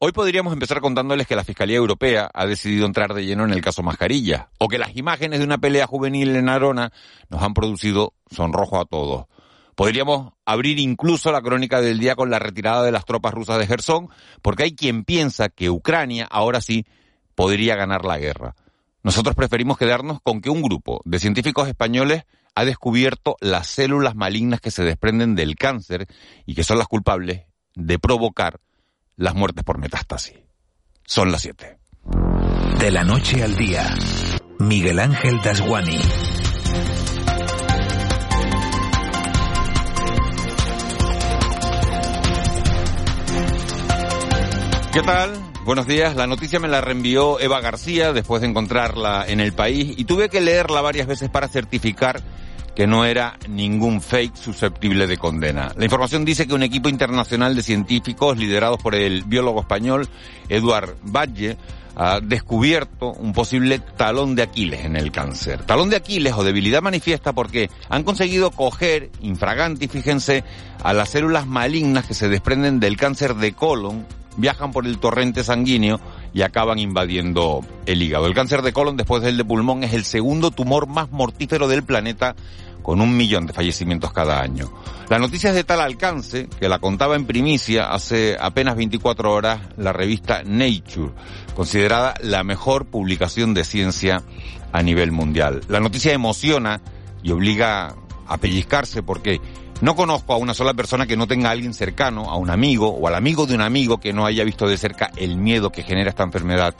[0.00, 3.60] Hoy podríamos empezar contándoles que la Fiscalía Europea ha decidido entrar de lleno en el
[3.60, 6.92] caso Mascarilla, o que las imágenes de una pelea juvenil en Arona
[7.28, 9.26] nos han producido sonrojo a todos.
[9.76, 13.68] Podríamos abrir incluso la crónica del día con la retirada de las tropas rusas de
[13.68, 14.08] Gerson,
[14.42, 16.86] porque hay quien piensa que Ucrania ahora sí
[17.36, 18.56] podría ganar la guerra.
[19.04, 22.24] Nosotros preferimos quedarnos con que un grupo de científicos españoles
[22.56, 26.08] ha descubierto las células malignas que se desprenden del cáncer
[26.46, 27.42] y que son las culpables
[27.74, 28.60] de provocar
[29.16, 30.36] las muertes por metástasis.
[31.06, 31.78] Son las 7.
[32.78, 33.94] De la noche al día,
[34.58, 35.98] Miguel Ángel Dasguani.
[44.92, 45.32] ¿Qué tal?
[45.64, 46.14] Buenos días.
[46.14, 50.28] La noticia me la reenvió Eva García después de encontrarla en el país y tuve
[50.28, 52.20] que leerla varias veces para certificar
[52.74, 55.72] que no era ningún fake susceptible de condena.
[55.76, 60.08] La información dice que un equipo internacional de científicos liderados por el biólogo español
[60.48, 61.56] Eduard Valle
[61.96, 65.62] ha descubierto un posible talón de Aquiles en el cáncer.
[65.64, 70.42] Talón de Aquiles o debilidad manifiesta porque han conseguido coger, infraganti, fíjense,
[70.82, 75.44] a las células malignas que se desprenden del cáncer de colon, viajan por el torrente
[75.44, 76.00] sanguíneo
[76.32, 78.26] y acaban invadiendo el hígado.
[78.26, 81.84] El cáncer de colon después del de pulmón es el segundo tumor más mortífero del
[81.84, 82.34] planeta
[82.84, 84.70] con un millón de fallecimientos cada año.
[85.08, 89.60] La noticia es de tal alcance que la contaba en primicia hace apenas 24 horas
[89.78, 91.12] la revista Nature,
[91.56, 94.22] considerada la mejor publicación de ciencia
[94.70, 95.62] a nivel mundial.
[95.68, 96.82] La noticia emociona
[97.22, 97.94] y obliga
[98.26, 99.40] a pellizcarse porque
[99.80, 103.08] no conozco a una sola persona que no tenga alguien cercano, a un amigo o
[103.08, 106.10] al amigo de un amigo que no haya visto de cerca el miedo que genera
[106.10, 106.74] esta enfermedad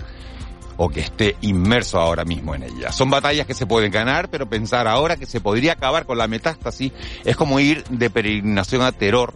[0.77, 2.93] o que esté inmerso ahora mismo en ella.
[2.93, 6.29] Son batallas que se pueden ganar, pero pensar ahora que se podría acabar con la
[6.29, 6.93] metástasis
[7.25, 9.35] es como ir de peregrinación a Terror,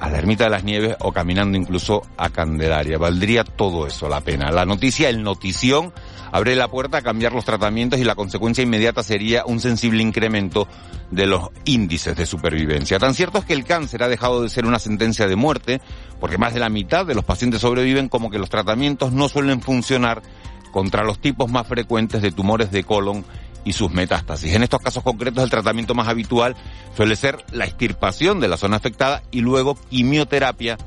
[0.00, 2.98] a la Ermita de las Nieves o caminando incluso a Candelaria.
[2.98, 4.50] Valdría todo eso la pena.
[4.50, 5.92] La noticia, el notición,
[6.32, 10.68] abre la puerta a cambiar los tratamientos y la consecuencia inmediata sería un sensible incremento
[11.10, 12.98] de los índices de supervivencia.
[12.98, 15.80] Tan cierto es que el cáncer ha dejado de ser una sentencia de muerte,
[16.20, 19.62] porque más de la mitad de los pacientes sobreviven como que los tratamientos no suelen
[19.62, 20.22] funcionar
[20.72, 23.24] contra los tipos más frecuentes de tumores de colon
[23.66, 24.54] y sus metástasis.
[24.54, 26.56] En estos casos concretos el tratamiento más habitual
[26.96, 30.78] suele ser la extirpación de la zona afectada y luego quimioterapia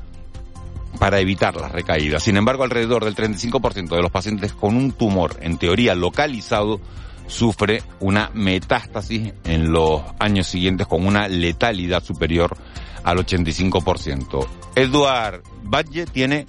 [0.98, 2.22] para evitar las recaídas.
[2.22, 6.80] Sin embargo, alrededor del 35% de los pacientes con un tumor en teoría localizado
[7.26, 12.56] sufre una metástasis en los años siguientes con una letalidad superior
[13.04, 14.46] al 85%.
[14.74, 16.46] Eduard Valle tiene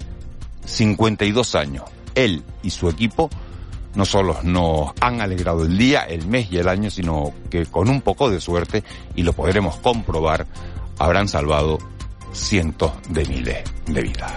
[0.64, 1.84] 52 años.
[2.14, 3.30] Él y su equipo
[3.94, 7.88] no solo nos han alegrado el día, el mes y el año, sino que con
[7.88, 8.82] un poco de suerte,
[9.14, 10.46] y lo podremos comprobar,
[10.98, 11.78] habrán salvado
[12.32, 14.32] cientos de miles de vidas.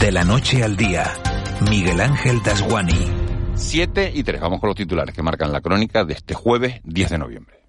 [0.00, 1.12] De la noche al día,
[1.68, 3.06] Miguel Ángel Dasguani.
[3.54, 7.10] 7 y 3, vamos con los titulares que marcan la crónica de este jueves 10
[7.10, 7.60] de noviembre.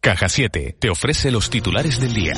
[0.00, 2.34] Caja 7 te ofrece los titulares del día.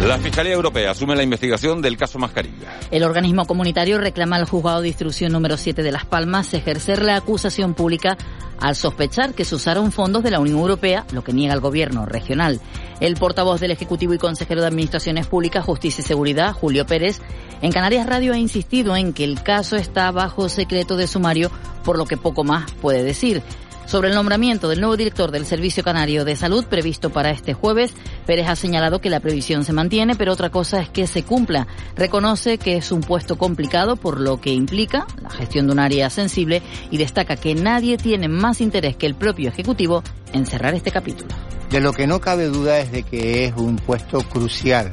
[0.00, 2.78] La Fiscalía Europea asume la investigación del caso Mascarilla.
[2.92, 7.16] El organismo comunitario reclama al juzgado de instrucción número 7 de Las Palmas ejercer la
[7.16, 8.16] acusación pública
[8.60, 12.06] al sospechar que se usaron fondos de la Unión Europea, lo que niega el gobierno
[12.06, 12.60] regional.
[13.00, 17.20] El portavoz del Ejecutivo y consejero de Administraciones Públicas, Justicia y Seguridad, Julio Pérez,
[17.60, 21.50] en Canarias Radio ha insistido en que el caso está bajo secreto de sumario,
[21.84, 23.42] por lo que poco más puede decir.
[23.88, 27.94] Sobre el nombramiento del nuevo director del Servicio Canario de Salud previsto para este jueves,
[28.26, 31.66] Pérez ha señalado que la previsión se mantiene, pero otra cosa es que se cumpla.
[31.96, 36.10] Reconoce que es un puesto complicado por lo que implica la gestión de un área
[36.10, 36.60] sensible
[36.90, 40.02] y destaca que nadie tiene más interés que el propio Ejecutivo
[40.34, 41.34] en cerrar este capítulo.
[41.70, 44.92] De lo que no cabe duda es de que es un puesto crucial.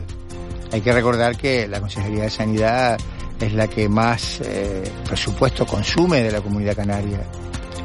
[0.72, 2.98] Hay que recordar que la Consejería de Sanidad
[3.42, 7.20] es la que más eh, presupuesto consume de la comunidad canaria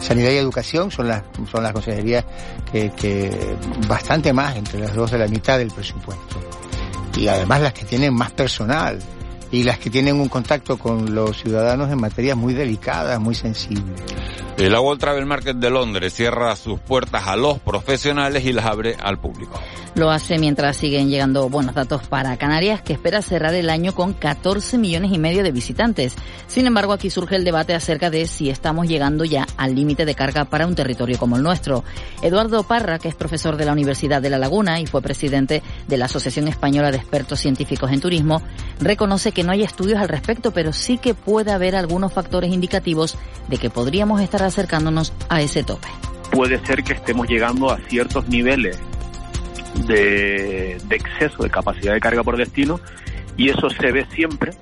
[0.01, 2.25] Sanidad y Educación son las, son las consejerías
[2.71, 3.57] que, que
[3.87, 6.41] bastante más, entre las dos de la mitad del presupuesto.
[7.17, 8.99] Y además las que tienen más personal
[9.53, 14.01] y las que tienen un contacto con los ciudadanos en materias muy delicadas, muy sensibles.
[14.59, 18.95] La World Travel Market de Londres cierra sus puertas a los profesionales y las abre
[19.01, 19.59] al público.
[19.95, 24.13] Lo hace mientras siguen llegando buenos datos para Canarias, que espera cerrar el año con
[24.13, 26.15] 14 millones y medio de visitantes.
[26.47, 30.15] Sin embargo, aquí surge el debate acerca de si estamos llegando ya al límite de
[30.15, 31.83] carga para un territorio como el nuestro.
[32.23, 35.97] Eduardo Parra, que es profesor de la Universidad de La Laguna y fue presidente de
[35.97, 38.43] la Asociación Española de Expertos Científicos en Turismo,
[38.79, 43.17] reconoce que no hay estudios al respecto, pero sí que puede haber algunos factores indicativos
[43.49, 45.89] de que podríamos estar acercándonos a ese tope.
[46.31, 48.79] Puede ser que estemos llegando a ciertos niveles
[49.87, 52.81] de, exceso de capacidad de carga por destino
[53.37, 54.53] y eso se ve siempre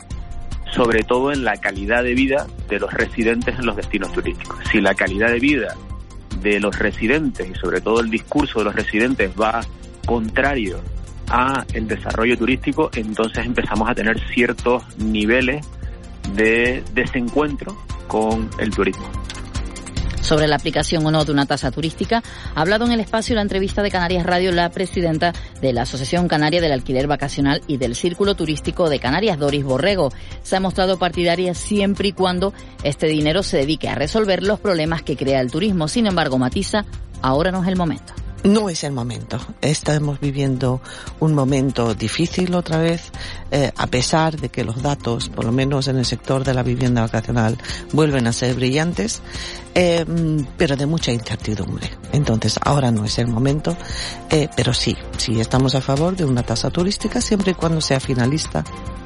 [0.72, 4.58] sobre todo en la calidad de vida de los residentes en los destinos turísticos.
[4.70, 5.74] Si la calidad de vida
[6.40, 9.60] de los residentes y sobre todo el discurso de los residentes va
[10.06, 10.80] contrario
[11.30, 15.66] a el desarrollo turístico, entonces empezamos a tener ciertos niveles
[16.34, 17.76] de desencuentro
[18.06, 19.08] con el turismo
[20.28, 22.22] sobre la aplicación o no de una tasa turística,
[22.54, 25.32] ha hablado en el espacio la entrevista de Canarias Radio la presidenta
[25.62, 30.12] de la Asociación Canaria del Alquiler Vacacional y del Círculo Turístico de Canarias, Doris Borrego.
[30.42, 32.52] Se ha mostrado partidaria siempre y cuando
[32.82, 35.88] este dinero se dedique a resolver los problemas que crea el turismo.
[35.88, 36.84] Sin embargo, matiza,
[37.22, 38.12] ahora no es el momento.
[38.44, 39.38] No es el momento.
[39.60, 40.80] Estamos viviendo
[41.20, 43.10] un momento difícil otra vez,
[43.50, 46.62] eh, a pesar de que los datos, por lo menos en el sector de la
[46.62, 47.58] vivienda vacacional,
[47.92, 49.22] vuelven a ser brillantes,
[49.74, 50.04] eh,
[50.56, 51.90] pero de mucha incertidumbre.
[52.12, 53.76] Entonces, ahora no es el momento,
[54.30, 58.00] eh, pero sí, sí estamos a favor de una tasa turística siempre y cuando sea
[58.00, 58.64] finalista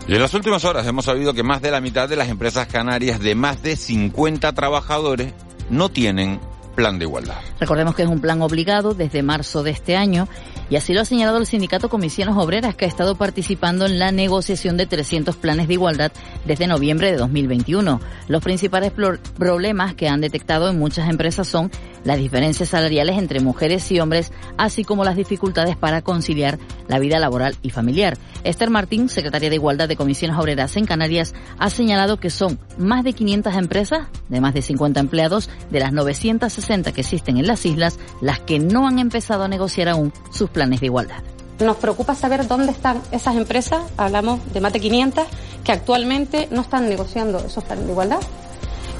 [0.08, 2.66] y en las últimas horas hemos sabido que más de la mitad de las empresas
[2.66, 5.32] canarias de más de 50 trabajadores
[5.70, 6.40] no tienen
[6.74, 7.36] plan de igualdad.
[7.60, 10.28] Recordemos que es un plan obligado desde marzo de este año
[10.72, 14.10] y así lo ha señalado el sindicato Comisiones Obreras que ha estado participando en la
[14.10, 16.12] negociación de 300 planes de igualdad
[16.46, 18.00] desde noviembre de 2021.
[18.26, 18.90] Los principales
[19.36, 21.70] problemas que han detectado en muchas empresas son
[22.04, 26.58] las diferencias salariales entre mujeres y hombres, así como las dificultades para conciliar
[26.88, 28.16] la vida laboral y familiar.
[28.42, 33.04] Esther Martín, secretaria de Igualdad de Comisiones Obreras en Canarias, ha señalado que son más
[33.04, 37.66] de 500 empresas de más de 50 empleados de las 960 que existen en las
[37.66, 41.22] islas las que no han empezado a negociar aún sus planes de igualdad.
[41.60, 45.24] Nos preocupa saber dónde están esas empresas, hablamos de más de 500,
[45.64, 48.20] que actualmente no están negociando esos planes de igualdad.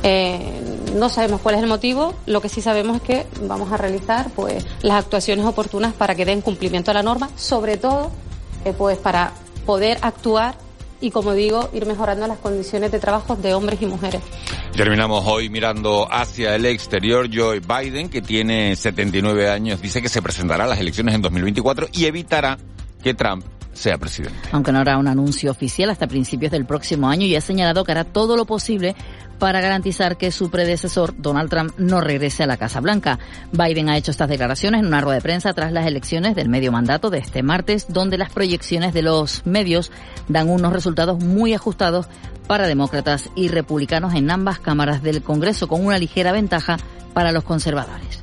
[0.04, 0.60] Eh,
[0.96, 4.30] no sabemos cuál es el motivo, lo que sí sabemos es que vamos a realizar
[4.34, 8.10] pues las actuaciones oportunas para que den cumplimiento a la norma, sobre todo
[8.64, 9.32] eh, pues para
[9.64, 10.56] poder actuar
[11.02, 14.22] y, como digo, ir mejorando las condiciones de trabajo de hombres y mujeres.
[14.74, 17.28] Terminamos hoy mirando hacia el exterior.
[17.30, 21.88] Joe Biden, que tiene 79 años, dice que se presentará a las elecciones en 2024
[21.92, 22.56] y evitará
[23.02, 24.48] que Trump sea presidente.
[24.52, 27.92] Aunque no hará un anuncio oficial hasta principios del próximo año y ha señalado que
[27.92, 28.94] hará todo lo posible
[29.38, 33.18] para garantizar que su predecesor, Donald Trump, no regrese a la Casa Blanca.
[33.50, 36.70] Biden ha hecho estas declaraciones en una rueda de prensa tras las elecciones del medio
[36.70, 39.90] mandato de este martes, donde las proyecciones de los medios
[40.28, 42.06] dan unos resultados muy ajustados
[42.46, 46.76] para demócratas y republicanos en ambas cámaras del Congreso, con una ligera ventaja
[47.12, 48.22] para los conservadores.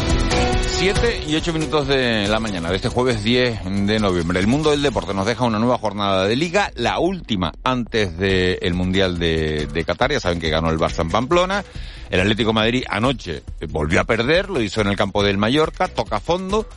[0.81, 4.39] 7 y 8 minutos de la mañana de este jueves 10 de noviembre.
[4.39, 8.73] El mundo del deporte nos deja una nueva jornada de liga, la última antes del
[8.73, 10.11] Mundial de, de Qatar.
[10.11, 11.63] Ya saben que ganó el Barça en Pamplona.
[12.09, 16.19] El Atlético Madrid anoche volvió a perder, lo hizo en el campo del Mallorca, toca
[16.19, 16.67] fondo.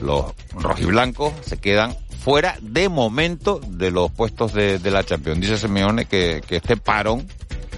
[0.00, 5.40] Los rojiblancos se quedan fuera de momento de los puestos de, la Champions.
[5.40, 7.28] Dice Simeone que, que este parón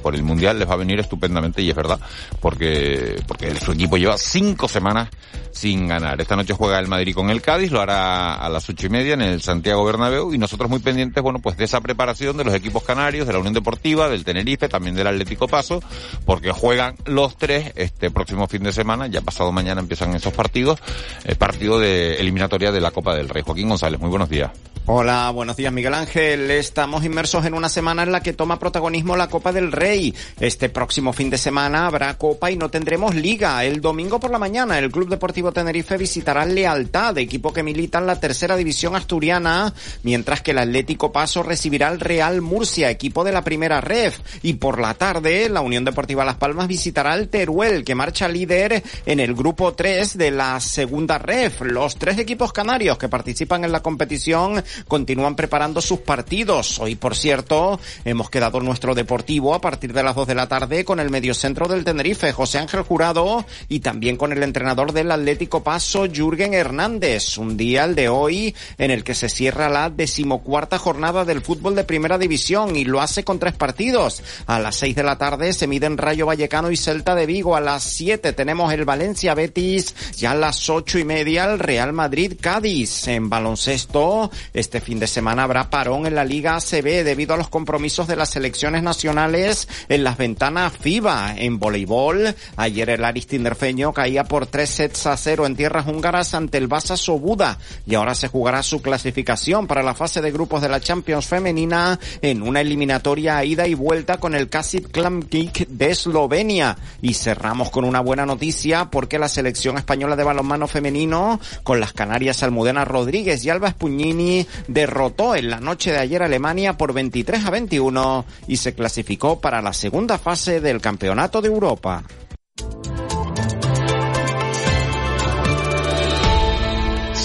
[0.05, 1.99] por el Mundial les va a venir estupendamente y es verdad,
[2.39, 5.09] porque, porque su equipo lleva cinco semanas
[5.51, 6.21] sin ganar.
[6.21, 9.15] Esta noche juega el Madrid con el Cádiz, lo hará a las ocho y media
[9.15, 12.53] en el Santiago Bernabéu y nosotros muy pendientes, bueno, pues de esa preparación de los
[12.53, 15.83] equipos canarios, de la Unión Deportiva, del Tenerife, también del Atlético Paso,
[16.27, 20.81] porque juegan los tres este próximo fin de semana, ya pasado mañana empiezan esos partidos,
[21.25, 23.43] el partido de eliminatoria de la Copa del Rey.
[23.43, 24.51] Joaquín González, muy buenos días.
[24.87, 26.51] Hola, buenos días Miguel Ángel.
[26.51, 29.94] Estamos inmersos en una semana en la que toma protagonismo la Copa del Rey.
[30.41, 33.65] Este próximo fin de semana habrá Copa y no tendremos Liga.
[33.65, 38.07] El domingo por la mañana el Club Deportivo Tenerife visitará Lealtad, equipo que milita en
[38.07, 39.73] la tercera división asturiana,
[40.03, 44.19] mientras que el Atlético Paso recibirá al Real Murcia, equipo de la primera ref.
[44.43, 48.83] Y por la tarde la Unión Deportiva Las Palmas visitará al Teruel, que marcha líder
[49.07, 51.61] en el grupo 3 de la segunda ref.
[51.61, 56.79] Los tres equipos canarios que participan en la competición continúan preparando sus partidos.
[56.81, 60.85] Hoy, por cierto, hemos quedado nuestro deportivo a partir de las 2 de la tarde
[60.85, 65.63] con el mediocentro del Tenerife, José Ángel Jurado, y también con el entrenador del Atlético
[65.63, 67.39] Paso, Jürgen Hernández.
[67.39, 71.75] Un día, el de hoy, en el que se cierra la decimocuarta jornada del fútbol
[71.75, 74.23] de primera división y lo hace con tres partidos.
[74.47, 77.57] A las 6 de la tarde se miden Rayo Vallecano y Celta de Vigo.
[77.57, 79.95] A las 7 tenemos el Valencia Betis.
[80.17, 83.09] Ya a las ocho y media el Real Madrid Cádiz.
[83.09, 87.49] En baloncesto, este fin de semana habrá parón en la Liga ACB debido a los
[87.49, 91.35] compromisos de las selecciones nacionales en las ventanas FIBA.
[91.37, 96.59] En voleibol, ayer el Aristinderfeño caía por tres sets a cero en tierras húngaras ante
[96.59, 100.69] el Basa Sobuda y ahora se jugará su clasificación para la fase de grupos de
[100.69, 106.77] la Champions femenina en una eliminatoria ida y vuelta con el Kasip Klamkik de Eslovenia.
[107.03, 111.93] Y cerramos con una buena noticia porque la selección española de balonmano femenino con las
[111.93, 117.45] Canarias Almudena Rodríguez y Alba Spugnini derrotó en la noche de ayer Alemania por 23
[117.45, 122.05] a 21 y se clasificó para la segunda fase del Campeonato de Europa.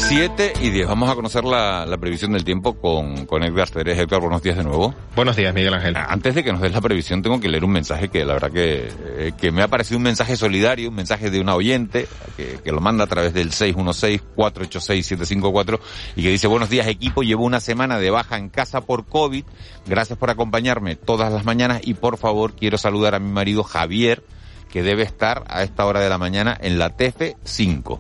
[0.10, 0.88] 7 y 10.
[0.88, 3.96] Vamos a conocer la, la previsión del tiempo con, con Edgar Ceres.
[3.96, 4.96] Edgar, buenos días de nuevo.
[5.16, 5.96] Buenos días, Miguel Ángel.
[5.96, 8.52] Antes de que nos des la previsión, tengo que leer un mensaje que la verdad
[8.52, 12.58] que, eh, que me ha parecido un mensaje solidario, un mensaje de una oyente que,
[12.64, 15.80] que lo manda a través del 616-486-754
[16.16, 19.44] y que dice, buenos días equipo, llevo una semana de baja en casa por COVID.
[19.86, 24.24] Gracias por acompañarme todas las mañanas y por favor quiero saludar a mi marido Javier,
[24.72, 28.00] que debe estar a esta hora de la mañana en la TF5.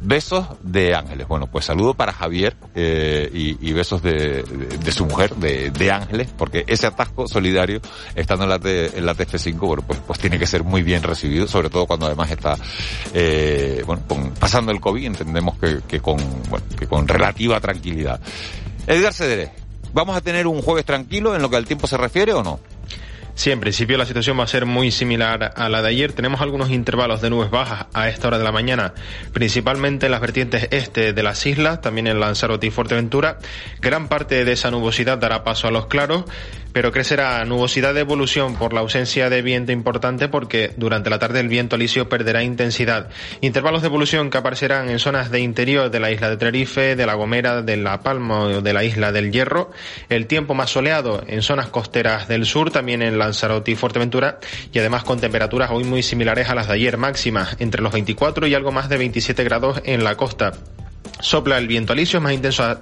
[0.00, 1.26] Besos de Ángeles.
[1.26, 5.70] Bueno, pues saludo para Javier eh, y, y, besos de, de, de, su mujer, de,
[5.70, 7.80] de, Ángeles, porque ese atasco solidario,
[8.14, 11.02] estando en la, T, en la TF5, bueno, pues, pues tiene que ser muy bien
[11.02, 12.56] recibido, sobre todo cuando además está,
[13.12, 14.02] eh, bueno,
[14.38, 18.20] pasando el COVID, entendemos que, que, con, bueno, que con relativa tranquilidad.
[18.86, 19.52] Edgar Cederé,
[19.92, 22.60] ¿vamos a tener un jueves tranquilo en lo que al tiempo se refiere o no?
[23.38, 26.12] Sí, en principio la situación va a ser muy similar a la de ayer.
[26.12, 28.94] Tenemos algunos intervalos de nubes bajas a esta hora de la mañana,
[29.32, 33.38] principalmente en las vertientes este de las islas, también en Lanzarote y Fuerteventura.
[33.80, 36.24] Gran parte de esa nubosidad dará paso a los claros,
[36.72, 41.40] pero crecerá nubosidad de evolución por la ausencia de viento importante porque durante la tarde
[41.40, 43.08] el viento alisio perderá intensidad.
[43.40, 47.06] Intervalos de evolución que aparecerán en zonas de interior de la isla de Tenerife, de
[47.06, 49.70] La Gomera, de La Palma o de la isla del Hierro.
[50.08, 54.38] El tiempo más soleado en zonas costeras del sur, también en Lanzarote y Fuerteventura
[54.72, 58.46] y además con temperaturas hoy muy similares a las de ayer, máximas entre los 24
[58.46, 60.52] y algo más de 27 grados en la costa.
[61.20, 62.80] Sopla el viento alisio, es más intenso a,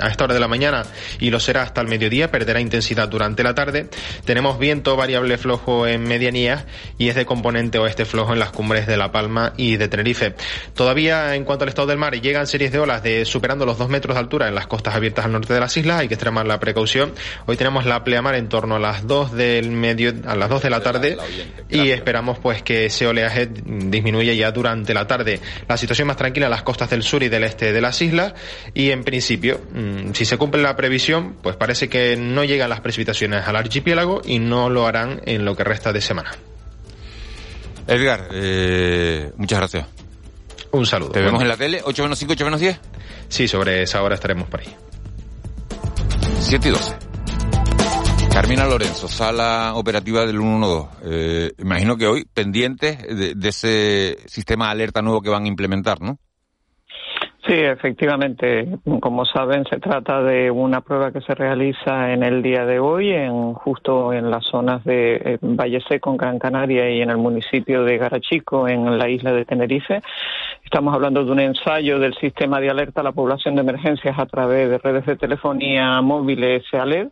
[0.00, 0.84] a, esta hora de la mañana
[1.20, 3.88] y lo será hasta el mediodía, perderá intensidad durante la tarde.
[4.24, 6.64] Tenemos viento variable flojo en medianías
[6.98, 10.34] y es de componente oeste flojo en las cumbres de La Palma y de Tenerife.
[10.74, 13.88] Todavía en cuanto al estado del mar, llegan series de olas de superando los dos
[13.88, 16.46] metros de altura en las costas abiertas al norte de las islas, hay que extremar
[16.46, 17.12] la precaución.
[17.46, 20.70] Hoy tenemos la pleamar en torno a las 2 del medio, a las 2 de
[20.70, 21.16] la tarde
[21.68, 25.40] y esperamos pues que ese oleaje disminuya ya durante la tarde.
[25.68, 28.32] La situación más tranquila en las costas del sur y del este de las islas
[28.72, 32.80] y en principio, mmm, si se cumple la previsión, pues parece que no llegan las
[32.80, 36.30] precipitaciones al archipiélago y no lo harán en lo que resta de semana.
[37.86, 39.86] Edgar, eh, muchas gracias.
[40.70, 41.10] Un saludo.
[41.10, 42.80] Te vemos en la tele, 8 menos 5, 8 menos 10.
[43.28, 44.74] Sí, sobre esa hora estaremos por ahí.
[46.40, 46.96] 7 y 12.
[48.32, 50.88] Carmina Lorenzo, sala operativa del 112.
[51.04, 55.48] Eh, imagino que hoy pendientes de, de ese sistema de alerta nuevo que van a
[55.48, 56.18] implementar, ¿no?
[57.46, 58.78] Sí, efectivamente.
[59.00, 63.10] Como saben, se trata de una prueba que se realiza en el día de hoy,
[63.10, 67.84] en justo en las zonas de Valle Seco, en Gran Canaria, y en el municipio
[67.84, 70.00] de Garachico, en la isla de Tenerife.
[70.64, 74.24] Estamos hablando de un ensayo del sistema de alerta a la población de emergencias a
[74.24, 77.08] través de redes de telefonía móviles SEALED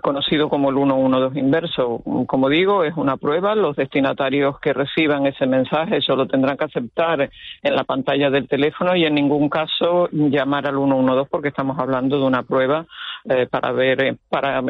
[0.00, 2.02] conocido como el 112 inverso.
[2.26, 3.54] Como digo, es una prueba.
[3.54, 7.30] Los destinatarios que reciban ese mensaje solo tendrán que aceptar
[7.62, 12.18] en la pantalla del teléfono y en ningún caso llamar al 112 porque estamos hablando
[12.18, 12.86] de una prueba
[13.24, 14.62] eh, para ver, eh, para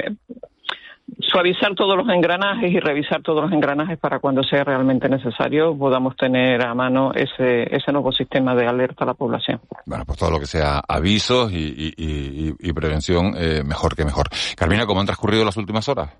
[1.20, 6.16] suavizar todos los engranajes y revisar todos los engranajes para cuando sea realmente necesario podamos
[6.16, 9.60] tener a mano ese, ese nuevo sistema de alerta a la población.
[9.86, 14.28] Bueno, pues todo lo que sea avisos y, prevención, eh, mejor que mejor.
[14.56, 16.10] Carmina, ¿cómo han transcurrido las últimas horas?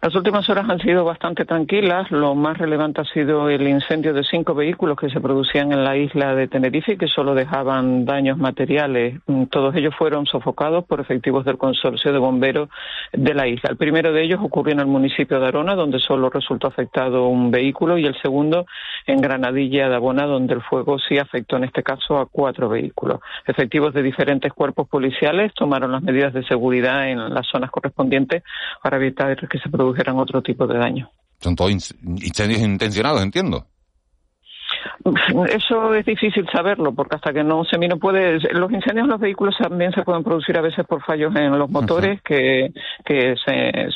[0.00, 2.08] Las últimas horas han sido bastante tranquilas.
[2.12, 5.96] Lo más relevante ha sido el incendio de cinco vehículos que se producían en la
[5.96, 9.20] isla de Tenerife y que solo dejaban daños materiales.
[9.26, 12.68] Mm, todos ellos fueron sofocados por efectivos del consorcio de bomberos
[13.12, 13.70] de la isla.
[13.70, 17.50] El primero de ellos ocurrió en el municipio de Arona, donde solo resultó afectado un
[17.50, 18.66] vehículo, y el segundo
[19.06, 23.18] en Granadilla de Abona, donde el fuego sí afectó en este caso a cuatro vehículos.
[23.46, 28.44] Efectivos de diferentes cuerpos policiales tomaron las medidas de seguridad en las zonas correspondientes
[28.80, 31.10] para evitar que se produjeran otro tipo de daño.
[31.40, 33.66] Son todos incendios intencionados, entiendo.
[35.50, 38.38] Eso es difícil saberlo porque hasta que no se mire puede.
[38.52, 41.70] Los incendios en los vehículos también se pueden producir a veces por fallos en los
[41.70, 42.72] motores que,
[43.04, 43.88] que se,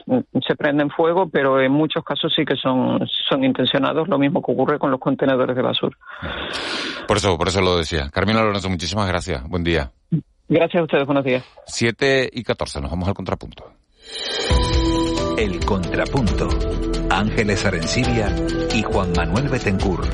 [0.46, 4.52] se prenden fuego, pero en muchos casos sí que son, son intencionados, lo mismo que
[4.52, 5.96] ocurre con los contenedores de basura.
[7.06, 8.08] Por eso, por eso lo decía.
[8.10, 9.46] Carmina Lorenzo, muchísimas gracias.
[9.48, 9.90] Buen día.
[10.48, 11.44] Gracias a ustedes, buenos días.
[11.66, 13.64] 7 y 14, nos vamos al contrapunto.
[15.38, 16.48] El Contrapunto.
[17.10, 18.34] Ángeles Arencibia
[18.74, 20.04] y Juan Manuel Betencur.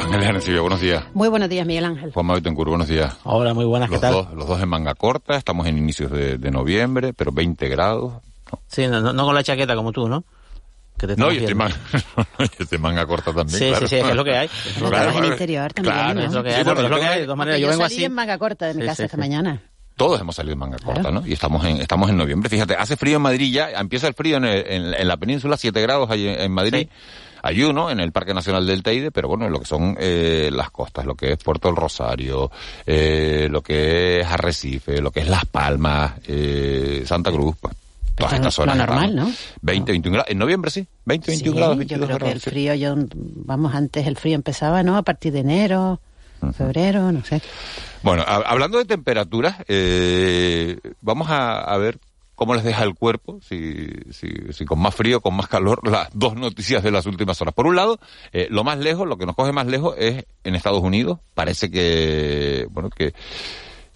[0.00, 1.04] Ángeles Arencibia, buenos días.
[1.14, 2.12] Muy buenos días, Miguel Ángel.
[2.12, 3.16] Juan Manuel Betencur, buenos días.
[3.24, 4.12] Hola, muy buenas, ¿qué los tal?
[4.12, 8.14] Dos, los dos en manga corta, estamos en inicios de, de noviembre, pero 20 grados.
[8.52, 8.58] No.
[8.66, 10.24] Sí, no, no, con la chaqueta como tú, ¿no?
[11.00, 11.76] Que te no, yo estoy, manga,
[12.58, 13.58] estoy manga corta también.
[13.58, 13.88] Sí, claro.
[13.88, 14.50] sí, sí, es, lo que hay.
[14.78, 15.94] Claro, en interior también.
[15.96, 16.56] Claro, es lo que hay.
[16.56, 17.18] Sí, bueno, es lo que hay.
[17.20, 18.04] De todas maneras, yo, yo vengo salí así.
[18.04, 19.20] en manga corta de mi Sí, casa sí, esta sí.
[19.20, 19.62] mañana.
[19.96, 21.26] Todos hemos salido en manga corta, ¿no?
[21.26, 22.48] Y estamos en, estamos en noviembre.
[22.48, 25.56] Fíjate, hace frío en Madrid ya, empieza el frío en, el- en- en la península,
[25.56, 26.88] 7 grados ahí en, en Madrid.
[27.42, 30.70] Hay uno en el Parque Nacional del Teide, pero bueno, lo que son eh, las
[30.70, 32.50] costas, lo que es Puerto del Rosario,
[32.86, 37.74] eh, lo que es Arrecife, lo que es Las Palmas, eh, Santa Cruz, pues,
[38.20, 38.76] todas estas zonas.
[38.76, 39.24] lo normal, ¿no?
[39.26, 39.32] ¿no?
[39.62, 40.30] 20, 21 grados.
[40.30, 42.34] En noviembre sí, 20, 21 Sí, grados, yo 22 creo que grados.
[42.34, 42.50] el sí.
[42.50, 44.96] frío, yo, vamos, antes el frío empezaba, ¿no?
[44.96, 46.00] A partir de enero,
[46.56, 47.42] febrero, no sé.
[48.02, 51.98] Bueno, a- hablando de temperaturas, eh, vamos a, a ver
[52.34, 56.08] cómo les deja el cuerpo, si, si, si con más frío, con más calor, las
[56.14, 57.52] dos noticias de las últimas horas.
[57.52, 57.98] Por un lado,
[58.32, 61.18] eh, lo más lejos, lo que nos coge más lejos es en Estados Unidos.
[61.34, 63.12] Parece que, bueno, que,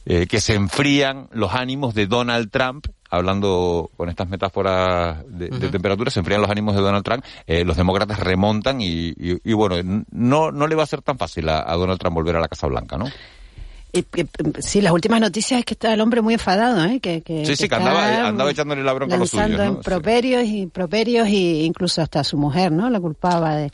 [0.07, 2.87] eh, que se enfrían los ánimos de Donald Trump.
[3.11, 7.25] Hablando con estas metáforas de, de temperatura, se enfrían los ánimos de Donald Trump.
[7.47, 11.17] Eh, los demócratas remontan y, y- y, bueno, no, no le va a ser tan
[11.17, 13.07] fácil a, a Donald Trump volver a la Casa Blanca, ¿no?
[13.95, 14.27] Y- y-
[14.61, 16.99] sí, las últimas noticias es que está el hombre muy enfadado, ¿eh?
[16.99, 19.83] Que, que, Sí, sí, que andaba, andaba echándole la bronca a los suyos, en ¿no?
[20.43, 20.67] Sí.
[20.73, 22.91] properios y incluso hasta a su mujer, ¿no?
[22.91, 23.71] La culpaba de,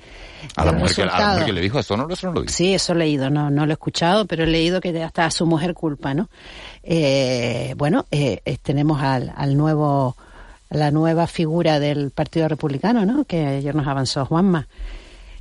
[0.56, 2.42] A la, mujer que, a la mujer que le dijo eso, no, eso no lo
[2.42, 2.52] dijo.
[2.52, 5.30] Sí, eso he leído, no, no lo he escuchado, pero he leído que hasta a
[5.30, 6.28] su mujer culpa, ¿no?
[6.82, 10.16] Eh, bueno, eh, eh, tenemos al, al nuevo,
[10.68, 13.24] la nueva figura del Partido Republicano, ¿no?
[13.24, 14.66] Que ayer nos avanzó Juanma,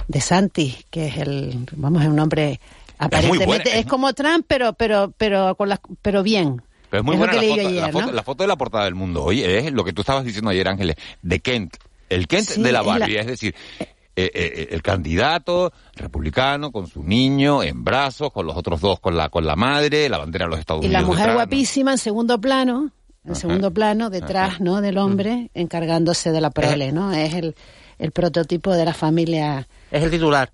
[0.08, 2.60] de Santi, que es el, vamos, es un hombre
[3.00, 6.62] aparentemente buena, es, es- como Trump, pero, pero, pero con las, pero bien.
[6.92, 8.12] Pero es muy Es lo buena que la leí foto, yo ayer, la, foto, ¿no?
[8.14, 9.24] la foto de la portada del mundo.
[9.24, 11.76] Oye, es lo que tú estabas diciendo ayer, Ángeles, de Kent.
[12.10, 16.72] El Kent Sí, de la es la- Barbie, es decir, eh, eh, el candidato republicano
[16.72, 20.18] con su niño en brazos, con los otros dos con la con la madre, la
[20.18, 21.02] bandera de los Estados Y Unidos.
[21.02, 21.40] la mujer detrás, ¿no?
[21.40, 22.92] guapísima en segundo plano,
[23.24, 23.40] en Ajá.
[23.40, 24.82] segundo plano, detrás, ¿no?
[24.82, 27.14] Del hombre, encargándose de la prole, ¿no?
[27.14, 27.56] Es el,
[28.00, 29.68] el prototipo de la familia.
[29.92, 30.52] Es el titular.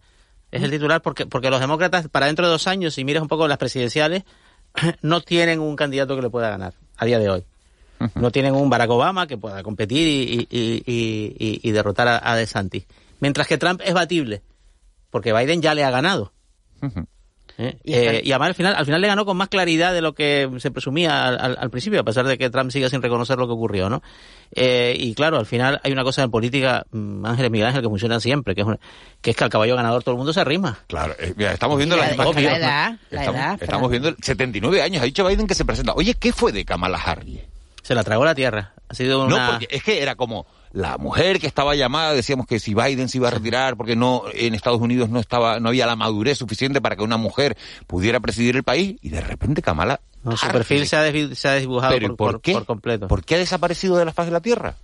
[0.56, 3.28] Es el titular porque, porque los demócratas, para dentro de dos años, si miras un
[3.28, 4.24] poco las presidenciales,
[5.02, 7.46] no tienen un candidato que le pueda ganar a día de hoy.
[8.16, 12.36] No tienen un Barack Obama que pueda competir y, y- y- y- derrotar a, a
[12.36, 12.86] DeSantis.
[13.22, 14.42] Mientras que Trump es batible,
[15.10, 16.34] porque Biden ya le ha ganado.
[17.58, 17.78] ¿Eh?
[17.84, 20.14] Y Eh, y además al final, al final le ganó con más claridad de lo
[20.14, 23.38] que se presumía al, al- al principio, a pesar de que Trump siga sin reconocer
[23.38, 24.02] lo que ocurrió, ¿no?
[24.52, 27.90] Eh, y claro, al final hay una cosa en política, mm, Ángeles Miguel Ángel, que
[27.90, 28.80] funciona siempre, que es, una-
[29.22, 30.80] que es que al caballo ganador todo el mundo se arrima.
[30.88, 32.44] Claro, eh, mira, estamos viendo la- imágenes.
[32.52, 35.02] la edad, la estamos, edad, estamos viendo el 79 años.
[35.02, 35.94] Ha dicho Biden que se presenta.
[35.94, 37.40] Oye, ¿qué fue de Kamala Harris?
[37.82, 38.74] Se la tragó la tierra.
[38.88, 39.46] Ha sido una...
[39.46, 43.08] No, porque es que era como la mujer que estaba llamada, decíamos que si Biden
[43.08, 46.38] se iba a retirar porque no en Estados Unidos no estaba no había la madurez
[46.38, 47.56] suficiente para que una mujer
[47.88, 51.52] pudiera presidir el país y de repente Kamala No, su perfil se ha, se ha
[51.54, 52.52] desdibujado Pero ¿y por, por por- qué?
[52.54, 53.08] por completo.
[53.08, 54.76] ¿Por qué ha desaparecido de la faz de la Tierra?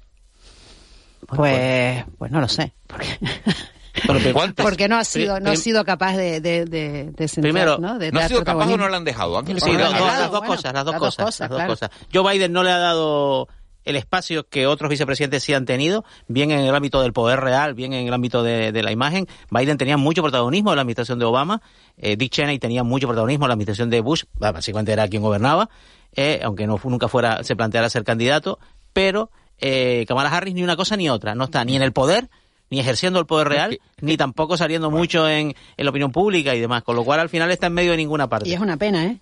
[1.27, 2.73] Pues, pues no lo sé.
[2.87, 4.65] Porque, ¿Cuántas?
[4.65, 7.99] porque no ha sido, no ha sido capaz de, de, de, de centrar, Primero, ¿no?
[7.99, 9.37] De ¿No ha sido capaz o no la han dejado?
[9.37, 11.39] Ángel, Sí, no, dos- claro, las dos bueno, cosas, las dos las dos cosas, cosas,
[11.41, 11.71] las dos claro.
[11.73, 11.91] cosas.
[12.13, 13.47] Joe Biden no le ha dado
[13.83, 17.73] el espacio que otros vicepresidentes sí han tenido, bien en el ámbito del poder real,
[17.73, 19.27] bien en el ámbito de, de la imagen.
[19.49, 21.61] Biden tenía mucho protagonismo en la administración de Obama,
[21.97, 25.21] eh, Dick Cheney tenía mucho protagonismo en la administración de Bush, bah, básicamente era quien
[25.21, 25.69] gobernaba,
[26.15, 28.59] eh, aunque no nunca fuera se planteara ser candidato,
[28.93, 32.29] pero eh, Kamala Harris ni una cosa ni otra, no está ni en el poder
[32.69, 36.59] ni ejerciendo el poder real, ni tampoco saliendo mucho en, en la opinión pública y
[36.61, 38.47] demás, con lo cual al final está en medio de ninguna parte.
[38.49, 39.19] Y es una pena, ¿eh?